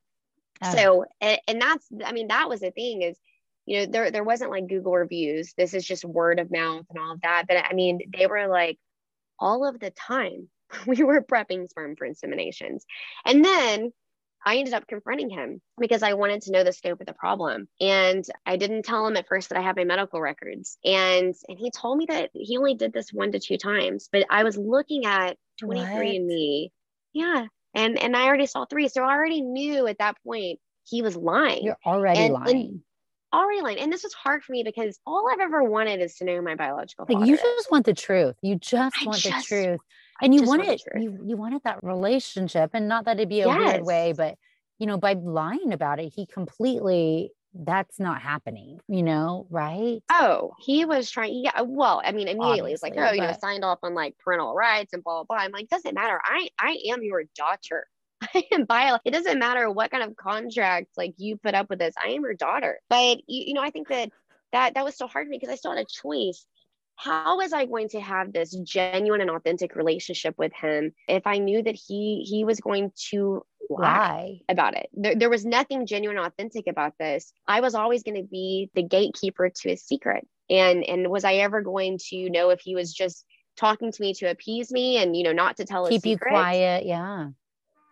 [0.61, 3.17] Ah, So, and, and that's, I mean, that was the thing is,
[3.65, 5.53] you know, there, there wasn't like Google reviews.
[5.57, 7.45] This is just word of mouth and all of that.
[7.47, 8.79] But I mean, they were like
[9.39, 10.49] all of the time
[10.87, 12.81] we were prepping sperm for inseminations.
[13.25, 13.91] And then
[14.45, 17.67] I ended up confronting him because I wanted to know the scope of the problem.
[17.81, 20.77] And I didn't tell him at first that I had my medical records.
[20.85, 24.07] And and he told me that he only did this one to two times.
[24.11, 26.69] But I was looking at 23andMe.
[27.13, 27.45] Yeah.
[27.73, 28.87] And and I already saw three.
[28.87, 31.63] So I already knew at that point he was lying.
[31.65, 32.83] You're already And- and lying.
[33.33, 33.79] already lying.
[33.79, 36.55] And this was hard for me because all I've ever wanted is to know my
[36.55, 38.35] biological like you just want the truth.
[38.41, 39.79] You just I want the just- truth.
[40.21, 42.71] And you just want want it, you, you wanted that relationship.
[42.73, 44.35] And not that it'd be a weird way, but
[44.79, 50.01] you know, by lying about it, he completely that's not happening, you know, right?
[50.11, 51.43] Oh, he was trying.
[51.43, 51.51] Yeah.
[51.55, 54.53] Uh, well, I mean, immediately it's like, oh, you know, signed off on like parental
[54.53, 55.45] rights and blah, blah, blah.
[55.45, 56.19] I'm like, doesn't matter.
[56.23, 57.87] I, I am your daughter.
[58.33, 58.97] I am bio.
[59.05, 61.95] It doesn't matter what kind of contract like you put up with this.
[62.03, 62.79] I am your daughter.
[62.89, 64.11] But you, you know, I think that
[64.51, 66.45] that that was so hard for me because I still had a choice.
[66.97, 71.37] How was I going to have this genuine and authentic relationship with him if I
[71.37, 74.39] knew that he he was going to lie?
[74.49, 74.89] About it.
[74.93, 77.31] There, there was nothing genuine, and authentic about this.
[77.47, 80.27] I was always going to be the gatekeeper to his secret.
[80.49, 83.25] And and was I ever going to know if he was just
[83.57, 86.17] talking to me to appease me and you know not to tell a Keep you
[86.17, 86.85] quiet.
[86.87, 87.29] Yeah.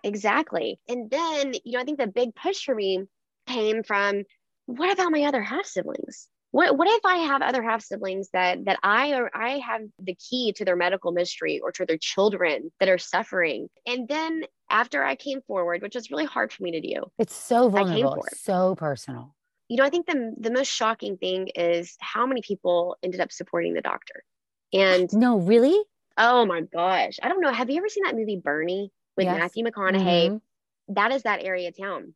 [0.04, 0.80] Exactly.
[0.90, 3.04] And then you know I think the big push for me
[3.46, 4.24] came from
[4.66, 6.28] what about my other half siblings?
[6.56, 10.16] What, what if I have other half siblings that that I or I have the
[10.16, 13.68] key to their medical mystery or to their children that are suffering?
[13.86, 17.36] And then after I came forward, which was really hard for me to do, It's
[17.36, 19.36] so vulnerable, so personal.
[19.68, 23.34] you know, I think the the most shocking thing is how many people ended up
[23.34, 24.24] supporting the doctor.
[24.72, 25.78] And No, really?
[26.18, 27.52] oh my gosh, I don't know.
[27.52, 29.38] Have you ever seen that movie Bernie with Yes.
[29.38, 30.30] Matthew McConaughey?
[30.30, 30.42] Mhm.
[30.88, 32.16] That is that area of town.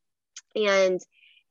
[0.56, 1.02] And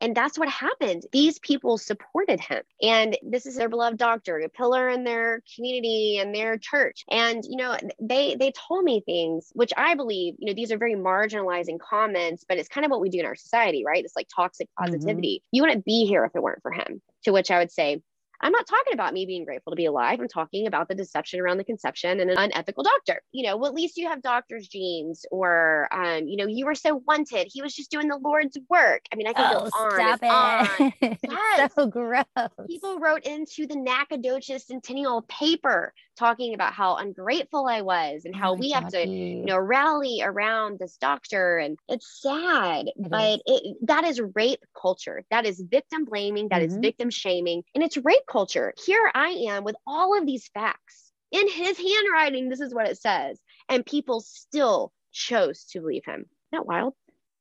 [0.01, 1.05] and that's what happened.
[1.13, 2.63] These people supported him.
[2.83, 7.05] And this is their beloved doctor, a pillar in their community and their church.
[7.11, 10.79] And you know, they they told me things which I believe, you know, these are
[10.79, 14.05] very marginalizing comments, but it's kind of what we do in our society, right?
[14.05, 14.85] It's like toxic Mhm.
[14.85, 15.43] positivity.
[15.53, 17.03] You wouldn't be here if it weren't for him.
[17.25, 18.01] To which I would say,
[18.41, 20.21] I'm not talking about me being grateful to be alive.
[20.21, 23.23] I'm talking about the deception around the conception and an unethical doctor.
[23.33, 26.75] You know, well, at least you have doctor's genes, or, um, you know, you were
[26.75, 27.49] so wanted.
[27.51, 29.03] He was just doing the Lord's work.
[29.13, 29.93] I mean, I can oh, go on.
[29.93, 31.11] Stop it.
[31.11, 31.19] On.
[31.59, 31.75] Yes.
[31.75, 32.25] so gross.
[32.67, 38.53] People wrote into the Nacogdoches Centennial paper talking about how ungrateful I was and how
[38.53, 41.59] oh we God, have to, you know, rally around this doctor.
[41.59, 45.25] And it's sad, it but it, that is rape culture.
[45.31, 46.49] That is victim blaming.
[46.49, 46.73] That mm-hmm.
[46.73, 47.63] is victim shaming.
[47.75, 48.75] And it's rape culture.
[48.85, 52.49] Here I am with all of these facts in his handwriting.
[52.49, 53.39] This is what it says.
[53.69, 56.21] And people still chose to believe him.
[56.21, 56.95] Isn't that wild?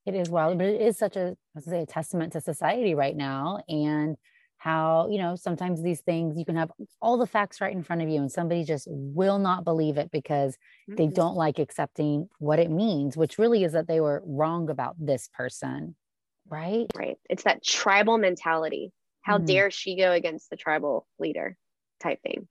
[0.05, 3.59] It is wild, but it is such a, say, a testament to society right now.
[3.67, 4.15] And
[4.57, 8.01] how, you know, sometimes these things you can have all the facts right in front
[8.01, 10.55] of you and somebody just will not believe it because
[10.89, 10.95] mm-hmm.
[10.95, 14.95] they don't like accepting what it means, which really is that they were wrong about
[14.99, 15.95] this person.
[16.49, 16.87] Right.
[16.95, 17.17] Right.
[17.29, 18.91] It's that tribal mentality.
[19.21, 19.45] How mm-hmm.
[19.45, 21.57] dare she go against the tribal leader
[21.99, 22.47] type thing.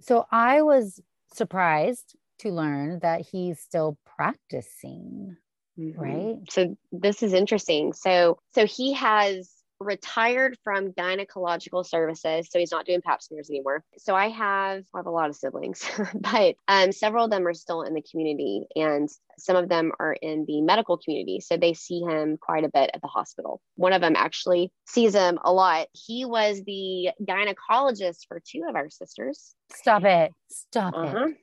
[0.00, 1.00] So I was
[1.34, 5.36] surprised to learn that he's still practicing.
[5.78, 6.00] Mm-hmm.
[6.00, 6.36] Right.
[6.50, 7.92] So this is interesting.
[7.92, 13.84] So so he has retired from gynecological services, so he's not doing pap smears anymore.
[13.98, 17.54] So I have I have a lot of siblings, but um, several of them are
[17.54, 21.40] still in the community, and some of them are in the medical community.
[21.40, 23.60] So they see him quite a bit at the hospital.
[23.76, 25.88] One of them actually sees him a lot.
[25.92, 29.54] He was the gynecologist for two of our sisters.
[29.72, 30.32] Stop it!
[30.50, 31.26] Stop uh-huh.
[31.28, 31.36] it!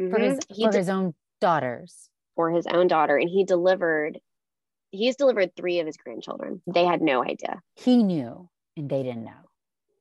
[0.00, 0.10] Mm-hmm.
[0.10, 2.08] For his for de- his own daughters.
[2.36, 4.18] For his own daughter, and he delivered
[4.92, 6.62] he's delivered three of his grandchildren.
[6.72, 7.60] They had no idea.
[7.74, 9.32] He knew and they didn't know.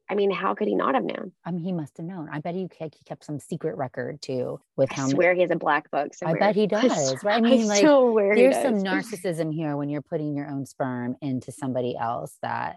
[0.10, 1.32] I mean, how could he not have known?
[1.46, 2.28] I mean, he must have known.
[2.30, 5.42] I bet he, he kept some secret record too with I how swear many, he
[5.44, 6.14] has a black book.
[6.14, 6.36] Somewhere.
[6.36, 7.24] I bet he does.
[7.24, 7.38] Right?
[7.38, 11.54] I mean, I like there's some narcissism here when you're putting your own sperm into
[11.54, 12.76] somebody else that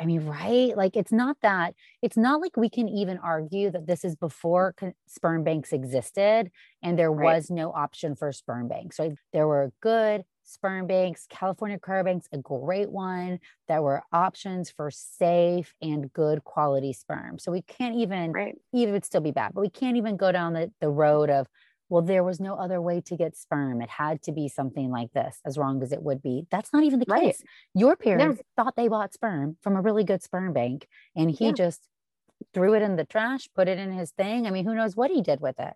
[0.00, 0.76] I mean, right?
[0.76, 4.74] Like it's not that, it's not like we can even argue that this is before
[4.76, 6.50] con- sperm banks existed
[6.82, 7.36] and there right.
[7.36, 9.12] was no option for sperm banks, right?
[9.32, 13.40] There were good, sperm banks, California Cryobanks, a great one.
[13.66, 17.38] There were options for safe and good quality sperm.
[17.38, 18.54] So we can't even, right.
[18.72, 21.30] even it would still be bad, but we can't even go down the, the road
[21.30, 21.46] of,
[21.88, 23.82] well, there was no other way to get sperm.
[23.82, 26.46] It had to be something like this, as wrong as it would be.
[26.50, 27.22] That's not even the right.
[27.22, 27.42] case.
[27.74, 28.64] Your parents no.
[28.64, 31.52] thought they bought sperm from a really good sperm bank, and he yeah.
[31.52, 31.86] just
[32.52, 34.46] threw it in the trash, put it in his thing.
[34.46, 35.74] I mean, who knows what he did with it?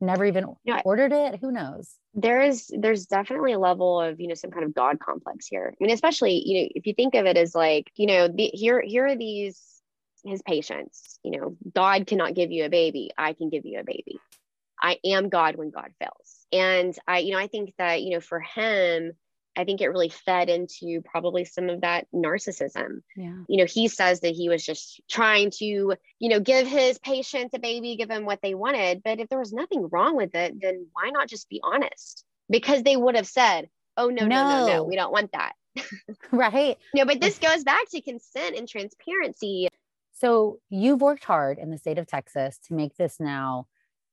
[0.00, 0.82] Never even yeah.
[0.84, 1.38] ordered it?
[1.40, 1.94] Who knows?
[2.14, 5.72] There is there's definitely a level of you know some kind of god complex here.
[5.72, 8.50] I mean especially you know if you think of it as like you know the,
[8.52, 9.60] here here are these
[10.24, 13.10] his patients you know god cannot give you a baby.
[13.16, 14.18] I can give you a baby.
[14.80, 16.46] I am god when god fails.
[16.52, 19.12] And i you know i think that you know for him
[19.56, 23.00] I think it really fed into probably some of that narcissism.
[23.16, 23.36] Yeah.
[23.48, 27.54] You know, he says that he was just trying to, you know, give his patients
[27.54, 29.02] a baby, give them what they wanted.
[29.02, 32.24] But if there was nothing wrong with it, then why not just be honest?
[32.50, 35.54] Because they would have said, oh, no, no, no, no, no we don't want that.
[36.30, 36.78] right.
[36.94, 39.68] no, but this goes back to consent and transparency.
[40.12, 43.66] So you've worked hard in the state of Texas to make this now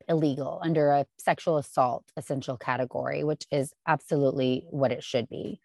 [0.08, 5.60] illegal under a sexual assault essential category, which is absolutely what it should be.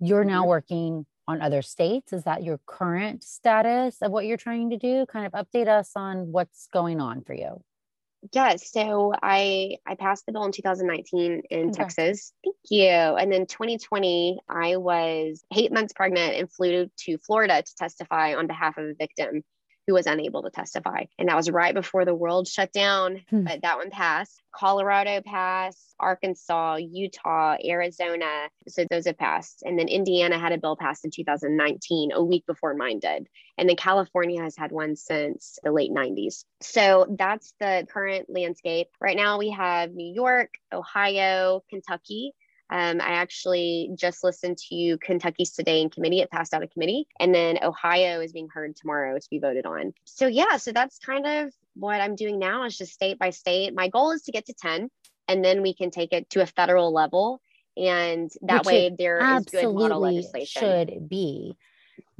[0.00, 0.48] You're now mm-hmm.
[0.48, 2.12] working on other states.
[2.12, 5.06] Is that your current status of what you're trying to do?
[5.06, 7.62] Kind of update us on what's going on for you.
[8.32, 8.70] Yes.
[8.70, 11.70] So I I passed the bill in 2019 in okay.
[11.72, 12.32] Texas.
[12.44, 12.86] Thank you.
[12.86, 18.46] And then 2020, I was eight months pregnant and flew to Florida to testify on
[18.46, 19.42] behalf of a victim
[19.86, 21.04] who was unable to testify.
[21.18, 23.44] And that was right before the world shut down, hmm.
[23.44, 24.40] but that one passed.
[24.54, 28.48] Colorado passed, Arkansas, Utah, Arizona.
[28.68, 29.62] So those have passed.
[29.64, 33.28] And then Indiana had a bill passed in 2019, a week before mine did.
[33.56, 36.44] And then California has had one since the late 90s.
[36.60, 38.88] So that's the current landscape.
[39.00, 42.32] Right now we have New York, Ohio, Kentucky,
[42.72, 46.20] um, I actually just listened to Kentucky's today in committee.
[46.20, 47.06] It passed out of committee.
[47.20, 49.92] And then Ohio is being heard tomorrow to be voted on.
[50.06, 53.74] So, yeah, so that's kind of what I'm doing now is just state by state.
[53.74, 54.90] My goal is to get to 10,
[55.28, 57.42] and then we can take it to a federal level.
[57.76, 60.62] And that Which way, there is good model legislation.
[60.62, 61.58] Should be.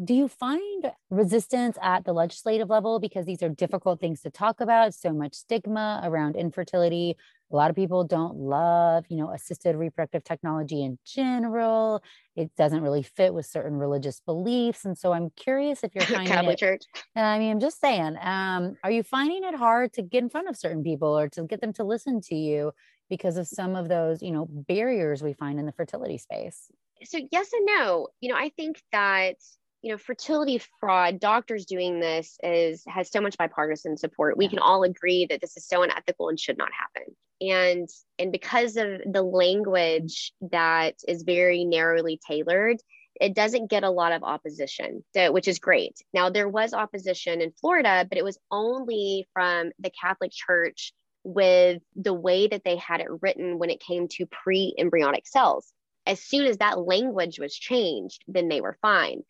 [0.03, 4.61] Do you find resistance at the legislative level because these are difficult things to talk
[4.61, 4.95] about?
[4.95, 7.17] So much stigma around infertility.
[7.53, 12.03] A lot of people don't love, you know, assisted reproductive technology in general.
[12.35, 14.87] It doesn't really fit with certain religious beliefs.
[14.87, 16.83] And so I'm curious if you're finding Catholic it, Church.
[17.15, 20.49] I mean, I'm just saying, um, are you finding it hard to get in front
[20.49, 22.73] of certain people or to get them to listen to you
[23.11, 26.71] because of some of those, you know, barriers we find in the fertility space?
[27.05, 28.09] So yes and no.
[28.21, 29.37] You know, I think that
[29.83, 34.39] you know fertility fraud doctors doing this is has so much bipartisan support.
[34.39, 37.15] We can all agree that this is so unethical and should not happen.
[37.41, 42.79] And and because of the language that is very narrowly tailored
[43.21, 45.99] it doesn't get a lot of opposition so, which is great.
[46.15, 50.93] Now there was opposition in florida but it was only from the catholic church
[51.25, 55.73] with the way that they had it written when it came to pre-embryonic cells.
[56.05, 59.23] As soon as that language was changed then they were fine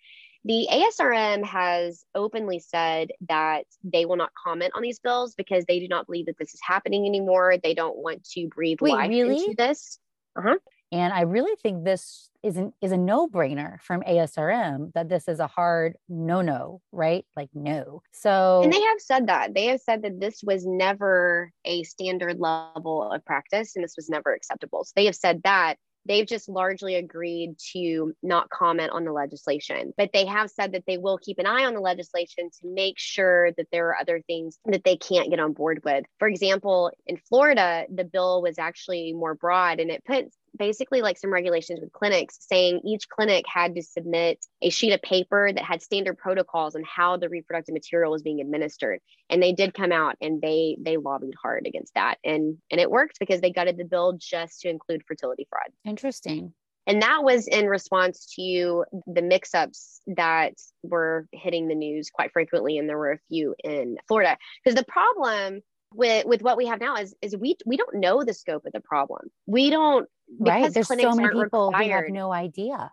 [0.45, 5.79] the ASRM has openly said that they will not comment on these bills because they
[5.79, 7.57] do not believe that this is happening anymore.
[7.63, 9.37] They don't want to breathe Wait, life really?
[9.37, 9.99] into this.
[10.37, 10.57] Uh-huh.
[10.91, 15.27] And I really think this is an, is a no brainer from ASRM that this
[15.27, 17.25] is a hard no no, right?
[17.35, 18.03] Like no.
[18.13, 22.39] So and they have said that they have said that this was never a standard
[22.39, 24.85] level of practice and this was never acceptable.
[24.85, 25.77] So they have said that
[26.07, 29.93] they've just largely agreed to not comment on the legislation.
[29.97, 32.99] But they have said that they will keep an eye on the legislation to make
[32.99, 36.05] sure that there are other things that they can't get on board with.
[36.19, 41.19] For example, in Florida, the bill was actually more broad and it puts basically like
[41.19, 45.65] some regulations with clinics saying each clinic had to submit a sheet of paper that
[45.65, 49.91] had standard protocols on how the reproductive material was being administered and they did come
[49.91, 53.77] out and they they lobbied hard against that and and it worked because they gutted
[53.77, 56.55] the bill just to include fertility fraud interesting
[56.87, 60.55] and that was in response to the mix ups that
[60.85, 62.77] were hitting the news quite frequently.
[62.77, 64.37] And there were a few in Florida.
[64.65, 65.61] Because the problem
[65.95, 68.73] with, with what we have now is, is we, we don't know the scope of
[68.73, 69.31] the problem.
[69.47, 72.91] We don't right there's so many people required, who have no idea.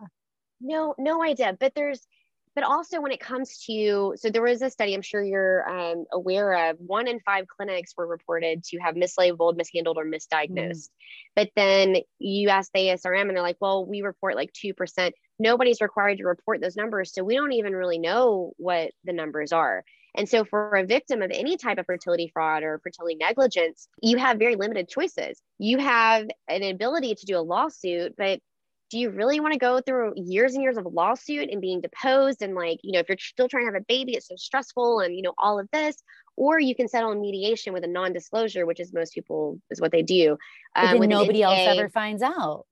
[0.61, 1.55] No no idea.
[1.57, 2.05] But there's
[2.55, 6.05] but also when it comes to so there was a study i'm sure you're um,
[6.11, 10.49] aware of one in five clinics were reported to have mislabeled mishandled or misdiagnosed.
[10.49, 10.89] Mm.
[11.35, 15.79] but then you ask the asrm and they're like well we report like 2% nobody's
[15.79, 19.85] required to report those numbers so we don't even really know what the numbers are
[20.15, 24.17] and so, for a victim of any type of fertility fraud or fertility negligence, you
[24.17, 25.41] have very limited choices.
[25.57, 28.39] You have an ability to do a lawsuit, but
[28.89, 31.79] do you really want to go through years and years of a lawsuit and being
[31.79, 32.41] deposed?
[32.41, 35.01] And, like, you know, if you're still trying to have a baby, it's so stressful
[35.01, 35.95] and, you know, all of this.
[36.35, 39.79] Or you can settle in mediation with a non disclosure, which is most people is
[39.79, 40.37] what they do.
[40.75, 42.65] Um, nobody else ever finds out.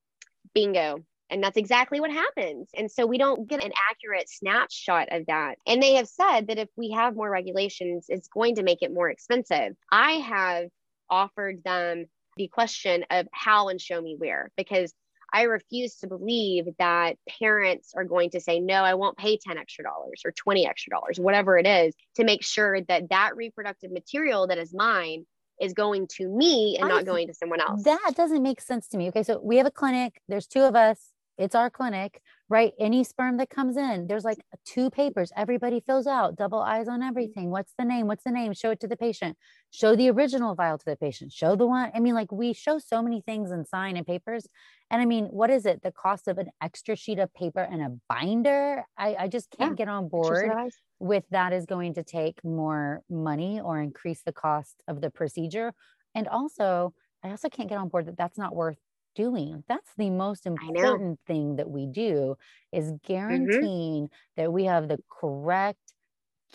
[0.54, 1.04] Bingo.
[1.30, 2.70] And that's exactly what happens.
[2.76, 5.58] And so we don't get an accurate snapshot of that.
[5.68, 8.94] And they have said that if we have more regulations, it's going to make it
[8.94, 9.76] more expensive.
[9.92, 10.70] I have
[11.10, 12.06] offered them
[12.38, 14.94] the question of how and show me where because
[15.34, 19.58] I refuse to believe that parents are going to say, no, I won't pay 10
[19.58, 23.92] extra dollars or 20 extra dollars, whatever it is, to make sure that that reproductive
[23.92, 25.26] material that is mine
[25.60, 27.84] is going to me and I not going to someone else.
[27.84, 29.10] That doesn't make sense to me.
[29.10, 29.24] Okay.
[29.24, 32.74] So we have a clinic, there's two of us it's our clinic, right?
[32.80, 35.32] Any sperm that comes in, there's like two papers.
[35.36, 37.10] Everybody fills out, double eyes on mm-hmm.
[37.10, 37.50] everything.
[37.52, 38.08] What's the name?
[38.08, 38.54] What's the name?
[38.54, 39.38] Show it to the patient.
[39.72, 41.32] Show the original vial to the patient.
[41.32, 41.92] Show the one.
[41.94, 44.48] I mean, like we show so many things and sign and papers.
[44.90, 45.84] And I mean, what is it?
[45.84, 48.84] The cost of an extra sheet of paper and a binder?
[48.98, 50.52] I, I just can't yeah, get on board
[51.00, 55.74] with that is going to take more money or increase the cost of the procedure.
[56.16, 58.78] And also, I also can't get on board that that's not worth
[59.18, 59.63] doing.
[59.68, 62.36] That's the most important thing that we do
[62.72, 63.13] is mm-hmm.
[63.13, 64.41] guaranteeing mm-hmm.
[64.41, 65.80] that we have the correct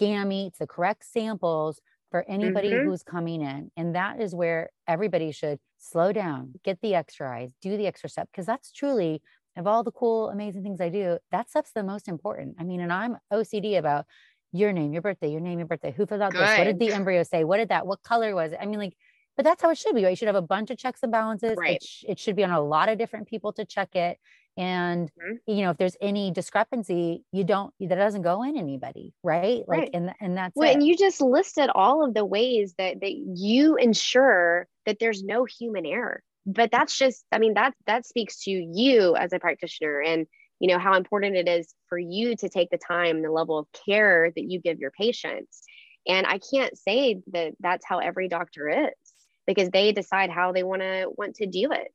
[0.01, 2.89] gametes, the correct samples for anybody mm-hmm.
[2.89, 3.71] who's coming in.
[3.77, 8.09] And that is where everybody should slow down, get the extra eyes, do the extra
[8.09, 9.21] step, because that's truly
[9.57, 12.57] of all the cool, amazing things I do, that stuff's the most important.
[12.59, 14.07] I mean, and I'm OCD about
[14.53, 16.41] your name, your birthday, your name, your birthday, who filled out Good.
[16.41, 18.59] this, what did the embryo say, what did that, what color was it?
[18.61, 18.97] I mean, like
[19.37, 20.11] but that's how it should be right?
[20.11, 21.55] You should have a bunch of checks and balances.
[21.57, 21.77] Right.
[21.77, 24.19] it, sh- it should be on a lot of different people to check it.
[24.57, 25.51] And mm-hmm.
[25.51, 29.63] you know if there's any discrepancy you don't that doesn't go in anybody right?
[29.67, 29.91] Like right.
[29.95, 33.77] and and that's well, and you just listed all of the ways that that you
[33.77, 36.23] ensure that there's no human error.
[36.45, 40.27] But that's just i mean that that speaks to you as a practitioner and
[40.61, 43.67] you know how important it is for you to take the time the level of
[43.87, 45.63] care that you give your patients.
[46.07, 48.93] And i can't say that that's how every doctor is
[49.47, 51.93] because they decide how they want to want to do it.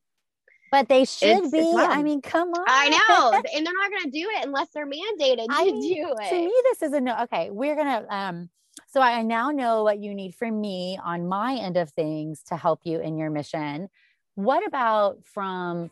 [0.72, 1.60] But they should it's, be.
[1.60, 2.66] It's I mean, come on.
[2.68, 3.32] I know.
[3.56, 6.30] and they're not going to do it unless they're mandated I to mean, do it.
[6.30, 7.16] To me, this is a no.
[7.24, 8.50] Okay, we're going to um
[8.90, 12.56] so I now know what you need from me on my end of things to
[12.56, 13.90] help you in your mission.
[14.36, 15.92] What about from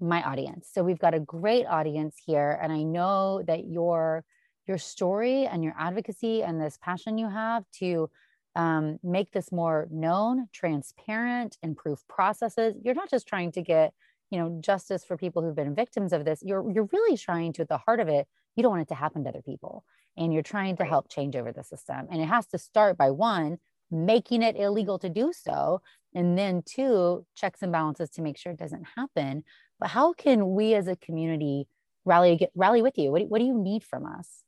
[0.00, 0.68] my audience?
[0.72, 4.24] So we've got a great audience here and I know that your
[4.66, 8.08] your story and your advocacy and this passion you have to
[8.54, 12.74] um, make this more known, transparent, improve processes.
[12.82, 13.94] You're not just trying to get
[14.32, 17.62] you know, justice for people who've been victims of this, you're you're really trying to,
[17.62, 18.26] at the heart of it,
[18.56, 19.84] you don't want it to happen to other people.
[20.16, 22.08] And you're trying to help change over the system.
[22.10, 23.58] And it has to start by one,
[23.90, 25.82] making it illegal to do so.
[26.14, 29.44] And then two, checks and balances to make sure it doesn't happen.
[29.78, 31.68] But how can we as a community
[32.06, 33.12] rally get, rally with you?
[33.12, 34.44] What, what do you need from us?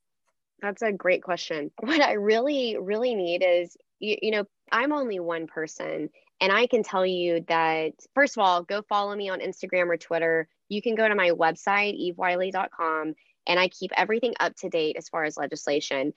[0.61, 1.71] That's a great question.
[1.81, 6.11] What I really, really need is, you, you know, I'm only one person.
[6.41, 9.97] And I can tell you that, first of all, go follow me on Instagram or
[9.97, 10.49] Twitter.
[10.69, 13.15] You can go to my website, evewiley.com,
[13.47, 16.13] and I keep everything up to date as far as legislation.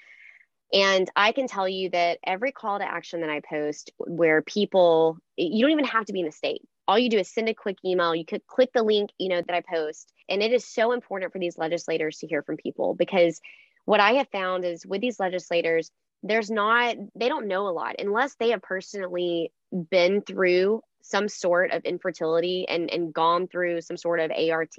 [0.73, 5.17] And I can tell you that every call to action that I post, where people,
[5.37, 6.61] you don't even have to be in the state.
[6.87, 8.15] All you do is send a quick email.
[8.15, 10.11] You could click the link, you know, that I post.
[10.29, 13.39] And it is so important for these legislators to hear from people because
[13.87, 17.95] what I have found is with these legislators, there's not, they don't know a lot
[17.99, 19.53] unless they have personally
[19.89, 24.75] been through some sort of infertility and, and gone through some sort of ART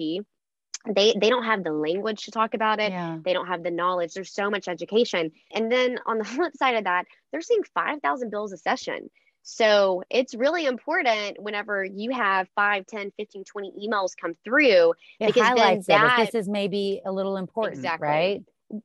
[0.87, 2.91] they they don't have the language to talk about it.
[2.91, 3.17] Yeah.
[3.23, 4.13] they don't have the knowledge.
[4.13, 5.31] There's so much education.
[5.53, 9.09] And then on the flip side of that they're seeing 5000 bills a session.
[9.43, 15.27] So it's really important whenever you have 5 10 15 20 emails come through it
[15.27, 18.07] because highlights that, this is maybe a little important exactly.
[18.07, 18.43] right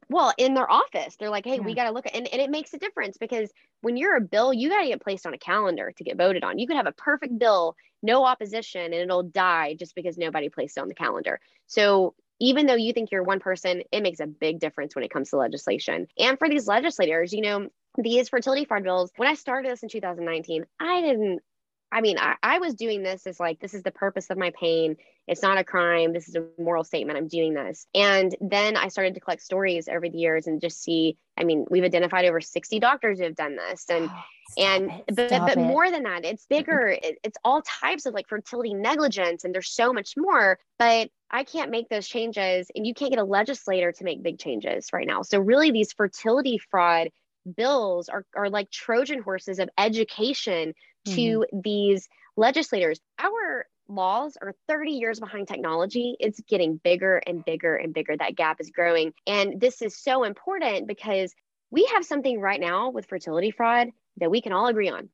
[0.09, 1.61] well in their office they're like hey yeah.
[1.61, 3.51] we got to look at and, and it makes a difference because
[3.83, 6.43] when you're a bill you got to get placed on a calendar to get voted
[6.45, 6.59] on.
[6.59, 10.77] You could have a perfect bill no opposition and it'll die just because nobody placed
[10.77, 11.41] it on the calendar.
[11.67, 15.11] So even though you think you're one person it makes a big difference when it
[15.11, 16.07] comes to legislation.
[16.19, 19.89] And for these legislators you know these fertility fraud bills when i started this in
[19.89, 21.41] 2019 i didn't
[21.95, 24.53] I mean, I, I was doing this as like, this is the purpose of my
[24.59, 24.97] pain.
[25.29, 26.13] It's not a crime.
[26.13, 27.17] This is a moral statement.
[27.17, 27.87] I'm doing this.
[27.95, 31.67] And then I started to collect stories over the years and just see, I mean,
[31.71, 33.87] we've identified over 60 doctors who have done this.
[33.95, 35.17] And, oh, and, it.
[35.17, 36.89] but, but more than that, it's bigger.
[36.89, 40.59] It, it's all types of like fertility negligence and there's so much more.
[40.79, 44.39] But I can't make those changes and you can't get a legislator to make big
[44.39, 45.23] changes right now.
[45.23, 47.09] So, really, these fertility fraud
[47.57, 50.75] bills are, are like Trojan horses of education
[51.07, 51.61] to mm-hmm.
[51.63, 53.01] these legislators.
[53.19, 56.17] Our laws are 30 years behind technology.
[56.19, 58.17] It's getting bigger and bigger and bigger.
[58.17, 59.13] That gap is growing.
[59.27, 61.35] And this is so important because
[61.71, 63.89] we have something right now with fertility fraud
[64.19, 65.09] that we can all agree on.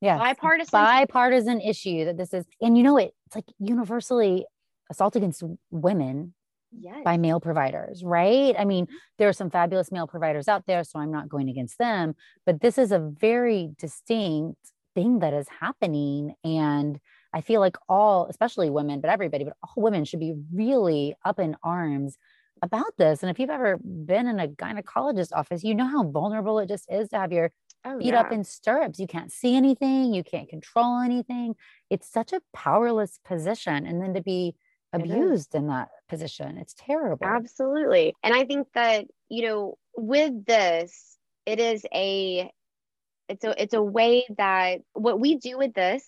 [0.00, 0.18] Yeah.
[0.18, 0.72] Bipartisan.
[0.72, 2.44] Bipartisan issue that this is.
[2.60, 4.46] And you know, it, it's like universally
[4.90, 6.34] assault against women
[6.72, 7.02] yes.
[7.04, 8.54] by male providers, right?
[8.58, 8.94] I mean, mm-hmm.
[9.18, 12.14] there are some fabulous male providers out there, so I'm not going against them,
[12.46, 14.58] but this is a very distinct
[14.94, 16.34] thing that is happening.
[16.44, 16.98] And
[17.32, 21.38] I feel like all, especially women, but everybody, but all women should be really up
[21.38, 22.18] in arms
[22.62, 23.22] about this.
[23.22, 26.90] And if you've ever been in a gynecologist office, you know how vulnerable it just
[26.90, 27.52] is to have your
[27.84, 28.20] oh, feet yeah.
[28.20, 28.98] up in stirrups.
[28.98, 31.54] You can't see anything, you can't control anything.
[31.88, 33.86] It's such a powerless position.
[33.86, 34.54] And then to be
[34.92, 37.26] abused in that position, it's terrible.
[37.26, 38.14] Absolutely.
[38.22, 41.16] And I think that, you know, with this,
[41.46, 42.50] it is a
[43.28, 46.04] it's a it's a way that what we do with this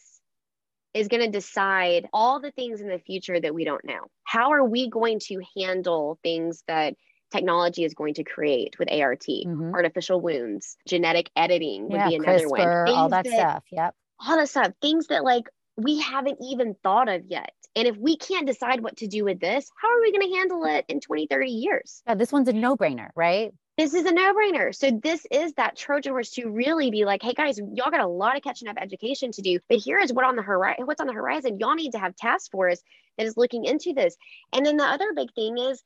[0.94, 4.08] is going to decide all the things in the future that we don't know.
[4.24, 6.94] How are we going to handle things that
[7.32, 9.74] technology is going to create with ART, mm-hmm.
[9.74, 12.94] artificial wombs, genetic editing would yeah, be another CRISPR, one.
[12.94, 13.64] all that, that stuff.
[13.72, 13.94] Yep.
[14.20, 14.72] All that stuff.
[14.82, 17.52] Things that like we haven't even thought of yet.
[17.74, 20.36] And if we can't decide what to do with this, how are we going to
[20.36, 22.02] handle it in 20, 30 years?
[22.06, 23.52] Yeah, this one's a no brainer, right?
[23.78, 24.74] this is a no-brainer.
[24.74, 28.06] So this is that Trojan horse to really be like, hey guys, y'all got a
[28.06, 31.00] lot of catching up education to do, but here is what on the horizon, what's
[31.00, 31.58] on the horizon.
[31.58, 32.82] Y'all need to have task force
[33.16, 34.16] that is looking into this.
[34.52, 35.82] And then the other big thing is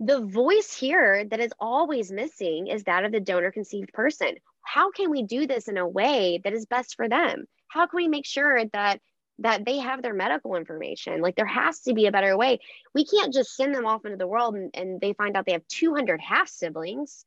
[0.00, 4.36] the voice here that is always missing is that of the donor conceived person.
[4.62, 7.44] How can we do this in a way that is best for them?
[7.68, 9.00] How can we make sure that
[9.40, 11.20] that they have their medical information.
[11.20, 12.58] Like there has to be a better way.
[12.94, 15.52] We can't just send them off into the world and, and they find out they
[15.52, 17.24] have 200 half siblings.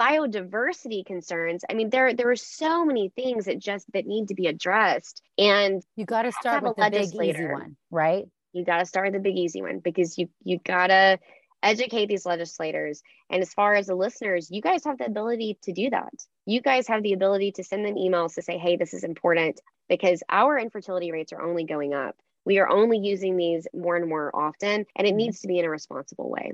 [0.00, 1.62] Biodiversity concerns.
[1.68, 5.20] I mean, there there are so many things that just that need to be addressed.
[5.36, 8.24] And you got to start with the big easy one, right?
[8.54, 11.18] You got to start with the big easy one because you you gotta
[11.62, 13.02] educate these legislators.
[13.28, 16.12] And as far as the listeners, you guys have the ability to do that.
[16.46, 19.60] You guys have the ability to send them emails to say, hey, this is important
[19.88, 22.16] because our infertility rates are only going up.
[22.44, 25.16] We are only using these more and more often, and it mm-hmm.
[25.16, 26.52] needs to be in a responsible way.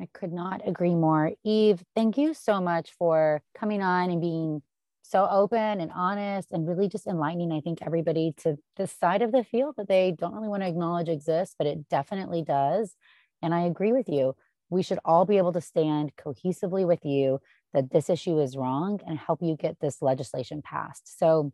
[0.00, 1.32] I could not agree more.
[1.42, 4.62] Eve, thank you so much for coming on and being
[5.02, 9.32] so open and honest and really just enlightening, I think, everybody to this side of
[9.32, 12.94] the field that they don't really want to acknowledge exists, but it definitely does.
[13.42, 14.34] And I agree with you.
[14.70, 17.40] We should all be able to stand cohesively with you
[17.72, 21.18] that this issue is wrong and help you get this legislation passed.
[21.18, 21.52] So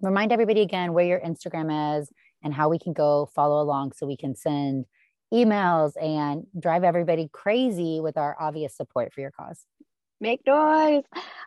[0.00, 2.10] remind everybody again where your Instagram is
[2.42, 4.86] and how we can go follow along so we can send
[5.32, 9.64] emails and drive everybody crazy with our obvious support for your cause.
[10.20, 11.02] Make noise.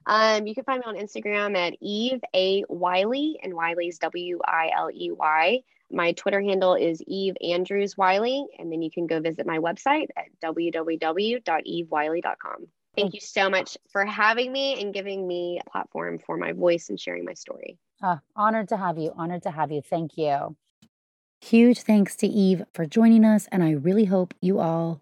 [0.06, 4.72] Um, you can find me on Instagram at Eve A Wiley, and Wiley's W I
[4.76, 5.62] L E Y.
[5.92, 10.08] My Twitter handle is Eve Andrews Wiley, and then you can go visit my website
[10.18, 12.68] at www.evewiley.com.
[12.96, 16.90] Thank you so much for having me and giving me a platform for my voice
[16.90, 17.78] and sharing my story.
[18.02, 19.12] Uh, honored to have you.
[19.16, 19.82] Honored to have you.
[19.82, 20.56] Thank you.
[21.42, 23.48] Huge thanks to Eve for joining us.
[23.52, 25.02] And I really hope you all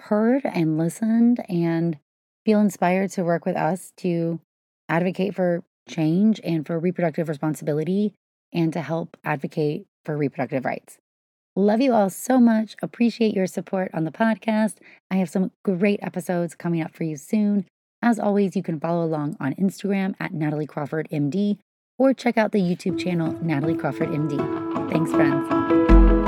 [0.00, 1.98] heard and listened and
[2.44, 4.40] feel inspired to work with us to
[4.88, 8.14] advocate for change and for reproductive responsibility
[8.52, 10.98] and to help advocate for reproductive rights.
[11.54, 12.74] Love you all so much.
[12.82, 14.76] Appreciate your support on the podcast.
[15.10, 17.66] I have some great episodes coming up for you soon.
[18.00, 21.58] As always, you can follow along on Instagram at Natalie Crawford MD
[21.98, 24.90] or check out the YouTube channel Natalie Crawford MD.
[24.90, 26.21] Thanks, friends.